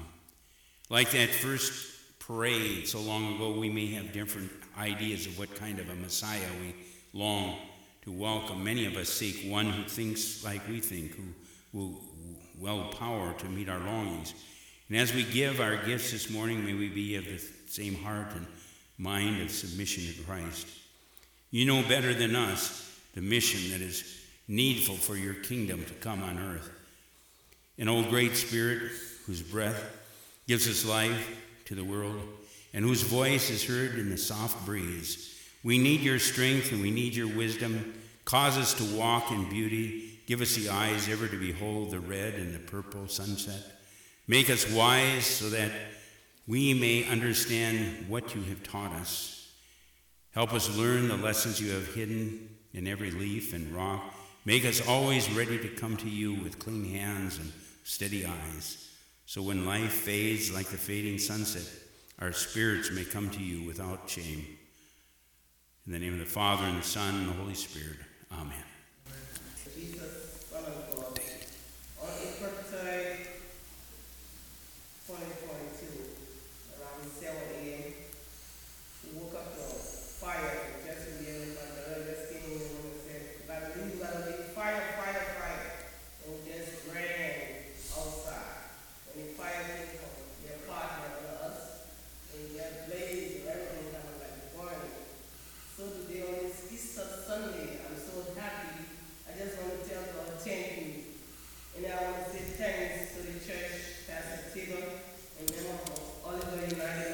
Like 0.88 1.10
that 1.10 1.28
first 1.28 2.18
parade 2.20 2.88
so 2.88 3.00
long 3.00 3.34
ago, 3.34 3.52
we 3.52 3.68
may 3.68 3.88
have 3.88 4.14
different 4.14 4.50
ideas 4.78 5.26
of 5.26 5.38
what 5.38 5.54
kind 5.56 5.78
of 5.78 5.90
a 5.90 5.94
Messiah 5.94 6.40
we 6.62 6.74
long 7.12 7.58
to 8.04 8.12
welcome. 8.12 8.64
Many 8.64 8.86
of 8.86 8.96
us 8.96 9.10
seek 9.10 9.52
one 9.52 9.66
who 9.66 9.82
thinks 9.82 10.42
like 10.42 10.66
we 10.66 10.80
think, 10.80 11.14
who 11.14 11.34
will 11.78 12.00
well 12.58 12.88
power 12.98 13.34
to 13.34 13.46
meet 13.50 13.68
our 13.68 13.80
longings. 13.80 14.32
And 14.88 14.98
as 14.98 15.14
we 15.14 15.24
give 15.24 15.60
our 15.60 15.76
gifts 15.76 16.12
this 16.12 16.30
morning, 16.30 16.64
may 16.64 16.74
we 16.74 16.88
be 16.88 17.16
of 17.16 17.24
the 17.24 17.38
same 17.68 17.94
heart 17.94 18.34
and 18.34 18.46
mind 18.98 19.40
of 19.42 19.50
submission 19.50 20.12
to 20.12 20.22
Christ. 20.22 20.66
You 21.50 21.64
know 21.64 21.82
better 21.88 22.12
than 22.12 22.36
us 22.36 22.98
the 23.14 23.20
mission 23.20 23.70
that 23.70 23.80
is 23.80 24.20
needful 24.46 24.96
for 24.96 25.16
your 25.16 25.34
kingdom 25.34 25.84
to 25.84 25.94
come 25.94 26.22
on 26.22 26.38
earth. 26.38 26.70
An 27.78 27.88
old 27.88 28.10
great 28.10 28.36
spirit 28.36 28.92
whose 29.26 29.42
breath 29.42 29.82
gives 30.46 30.68
us 30.68 30.84
life 30.84 31.38
to 31.64 31.74
the 31.74 31.84
world 31.84 32.20
and 32.72 32.84
whose 32.84 33.02
voice 33.02 33.50
is 33.50 33.64
heard 33.64 33.98
in 33.98 34.10
the 34.10 34.18
soft 34.18 34.66
breeze. 34.66 35.40
We 35.62 35.78
need 35.78 36.00
your 36.00 36.18
strength 36.18 36.72
and 36.72 36.82
we 36.82 36.90
need 36.90 37.14
your 37.14 37.34
wisdom. 37.34 37.94
Cause 38.24 38.58
us 38.58 38.74
to 38.74 38.96
walk 38.96 39.30
in 39.30 39.48
beauty. 39.48 40.18
Give 40.26 40.40
us 40.40 40.54
the 40.54 40.68
eyes 40.68 41.08
ever 41.08 41.26
to 41.26 41.38
behold 41.38 41.90
the 41.90 42.00
red 42.00 42.34
and 42.34 42.54
the 42.54 42.58
purple 42.58 43.08
sunset. 43.08 43.73
Make 44.26 44.48
us 44.48 44.70
wise 44.70 45.26
so 45.26 45.50
that 45.50 45.70
we 46.46 46.74
may 46.74 47.06
understand 47.08 48.08
what 48.08 48.34
you 48.34 48.42
have 48.42 48.62
taught 48.62 48.92
us. 48.92 49.52
Help 50.32 50.52
us 50.52 50.76
learn 50.76 51.08
the 51.08 51.16
lessons 51.16 51.60
you 51.60 51.72
have 51.72 51.94
hidden 51.94 52.48
in 52.72 52.86
every 52.86 53.10
leaf 53.10 53.52
and 53.54 53.74
rock. 53.74 54.02
Make 54.44 54.64
us 54.64 54.86
always 54.86 55.30
ready 55.30 55.58
to 55.58 55.68
come 55.68 55.96
to 55.98 56.08
you 56.08 56.34
with 56.34 56.58
clean 56.58 56.84
hands 56.84 57.38
and 57.38 57.52
steady 57.84 58.26
eyes. 58.26 58.90
So 59.26 59.42
when 59.42 59.64
life 59.64 59.92
fades 59.92 60.52
like 60.52 60.66
the 60.66 60.76
fading 60.76 61.18
sunset, 61.18 61.68
our 62.18 62.32
spirits 62.32 62.90
may 62.90 63.04
come 63.04 63.30
to 63.30 63.42
you 63.42 63.66
without 63.66 64.08
shame. 64.08 64.46
In 65.86 65.92
the 65.92 65.98
name 65.98 66.14
of 66.14 66.20
the 66.20 66.26
Father, 66.26 66.64
and 66.64 66.78
the 66.78 66.86
Son, 66.86 67.14
and 67.14 67.28
the 67.28 67.32
Holy 67.32 67.54
Spirit. 67.54 67.98
Amen. 68.32 68.64
You, 104.56 104.62
thank 105.36 105.50
you, 105.50 107.13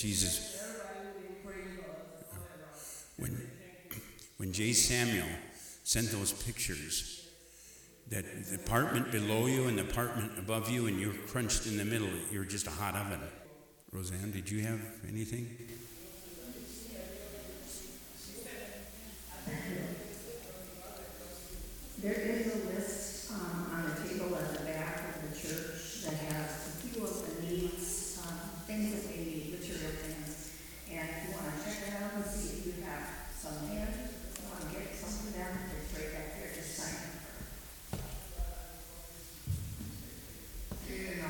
Jesus. 0.00 0.54
When, 3.16 3.50
when 4.36 4.52
J. 4.52 4.72
Samuel 4.72 5.26
sent 5.84 6.10
those 6.12 6.32
pictures, 6.32 7.28
that 8.10 8.24
the 8.48 8.54
apartment 8.56 9.10
below 9.10 9.46
you 9.46 9.66
and 9.66 9.76
the 9.78 9.82
apartment 9.82 10.32
above 10.38 10.70
you, 10.70 10.86
and 10.86 11.00
you're 11.00 11.12
crunched 11.26 11.66
in 11.66 11.76
the 11.76 11.84
middle, 11.84 12.08
you're 12.30 12.44
just 12.44 12.66
a 12.66 12.70
hot 12.70 12.94
oven. 12.94 13.20
Roseanne, 13.92 14.30
did 14.30 14.50
you 14.50 14.62
have 14.62 14.80
anything? 15.08 15.48
There 22.00 22.12
is 22.12 22.46
a 22.54 22.58
list 22.68 23.32
um, 23.32 23.70
on 23.74 23.82
the 23.90 24.08
table 24.08 24.36
at 24.36 24.52
the 24.56 24.64
back 24.64 25.16
of 25.16 25.30
the 25.30 25.36
church 25.36 26.02
that 26.04 26.14
has 26.14 26.68
a 26.68 26.70
few 26.86 27.02
of 27.02 27.26
the 27.26 27.42
needs, 27.46 28.20
um, 28.24 28.38
things 28.66 28.92
that 28.94 29.08
they 29.12 29.18
need, 29.24 29.58
material 29.58 29.90
things. 29.98 30.52
And 30.92 31.08
if 31.10 31.26
you 31.26 31.34
want 31.34 31.46
to 31.58 31.64
check 31.64 31.78
that 31.90 32.02
out 32.02 32.12
and 32.16 32.24
see 32.24 32.58
if 32.58 32.66
you 32.66 32.74
have 32.84 33.02
some 33.36 33.68
there, 33.68 33.88
if 33.90 34.38
you 34.38 34.48
want 34.48 34.60
to 34.62 34.78
get 34.78 34.94
some 34.94 35.10
for 35.26 35.32
them, 35.36 35.58
it's 35.74 35.90
right 35.98 36.12
back 36.14 36.38
there, 36.38 36.50
just 36.54 36.70
sign 36.76 36.94
it. 36.94 37.14
And 40.88 41.20
uh, 41.20 41.26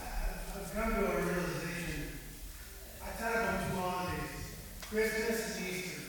I- 0.00 0.58
I've 0.58 0.72
come 0.72 0.88
to 0.94 1.00
a 1.04 1.20
realization. 1.20 2.16
I 3.04 3.08
thought 3.20 3.36
about 3.36 3.60
two 3.68 3.76
holidays, 3.76 4.36
Christmas 4.88 5.56
and 5.58 5.66
Easter. 5.68 6.00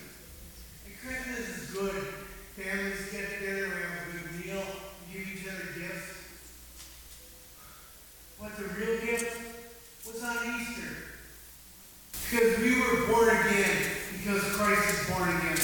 And 0.88 0.94
Christmas 1.04 1.44
is 1.58 1.72
good. 1.72 2.00
Families 2.60 3.08
get 3.10 3.40
together, 3.40 3.72
we 3.72 3.80
have 3.80 3.96
a 4.04 4.12
good 4.12 4.46
meal, 4.46 4.64
give 5.14 5.24
each 5.32 5.48
other 5.48 5.80
gifts. 5.80 6.12
But 8.38 8.58
the 8.58 8.66
real 8.76 9.00
gift 9.00 9.32
was 10.06 10.22
on 10.22 10.38
Easter. 10.60 10.92
Because 12.12 12.60
we 12.60 12.82
were 12.82 13.08
born 13.08 13.30
again, 13.30 13.78
because 14.12 14.44
Christ 14.58 14.90
is 15.04 15.10
born 15.10 15.30
again. 15.30 15.60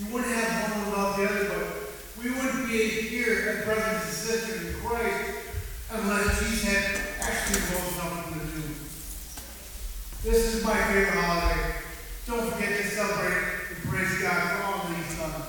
You 0.00 0.06
wouldn't 0.12 0.34
have 0.34 0.76
one 0.76 0.86
without 0.90 1.16
the 1.16 1.24
other, 1.30 1.48
but 1.48 2.24
we 2.24 2.30
wouldn't 2.32 2.66
be 2.68 2.88
here 2.88 3.50
as 3.50 3.64
brothers 3.66 4.02
and 4.02 4.12
sisters 4.12 4.66
in 4.66 4.80
Christ 4.80 5.30
unless 5.92 6.40
Jesus 6.40 6.64
had 6.64 7.00
actually 7.20 7.60
rose 7.72 7.98
up 8.00 8.24
from 8.24 8.38
the 8.40 8.44
tomb. 8.50 8.74
This 10.24 10.54
is 10.54 10.64
my 10.64 10.74
favorite 10.88 11.14
holiday. 11.14 11.74
Don't 12.26 12.50
forget 12.52 12.76
to 12.82 12.88
celebrate 12.88 13.44
and 13.70 13.88
praise 13.88 14.20
God 14.20 14.42
for 14.50 14.62
all 14.64 14.88
that 14.88 14.96
He's 14.98 15.16
done. 15.18 15.42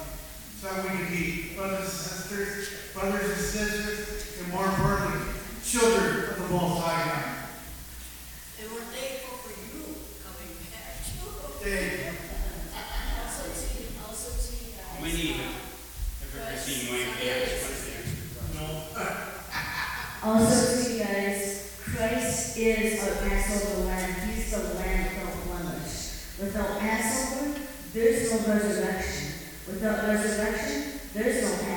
So 0.62 0.68
that 0.68 0.84
we 0.84 0.90
can 0.90 1.08
be 1.10 1.56
brothers 1.56 1.80
and 1.82 1.90
sisters, 1.90 2.70
brothers 2.94 3.26
and 3.32 3.38
sisters, 3.38 4.40
and 4.40 4.48
more 4.54 4.66
importantly, 4.66 5.28
children 5.66 6.30
of 6.30 6.36
the 6.38 6.48
Most 6.56 6.82
High 6.84 7.04
God. 7.06 7.36
And 8.62 8.72
we're 8.72 8.88
thankful 8.96 9.38
for 9.44 9.52
you 9.60 9.84
coming 10.24 10.56
back. 10.72 11.04
Guys. 11.70 12.16
How 14.74 15.04
many 15.04 15.34
have 15.34 15.54
ever 16.34 16.58
seen 16.58 16.92
Wayne 16.92 17.14
Also, 20.24 20.84
to 20.84 20.92
you 20.92 21.04
guys, 21.04 21.78
Christ 21.84 22.58
is 22.58 23.00
lamb. 23.82 24.16
He's 24.32 24.50
the 24.50 24.74
lamb 24.80 25.06
without 25.14 25.46
blemish. 25.46 26.26
Without 26.40 26.80
Passover, 26.80 27.60
there's 27.94 28.32
no 28.32 28.52
resurrection. 28.52 29.28
Without 29.68 30.08
resurrection, 30.08 31.00
there's 31.14 31.44
no. 31.44 31.69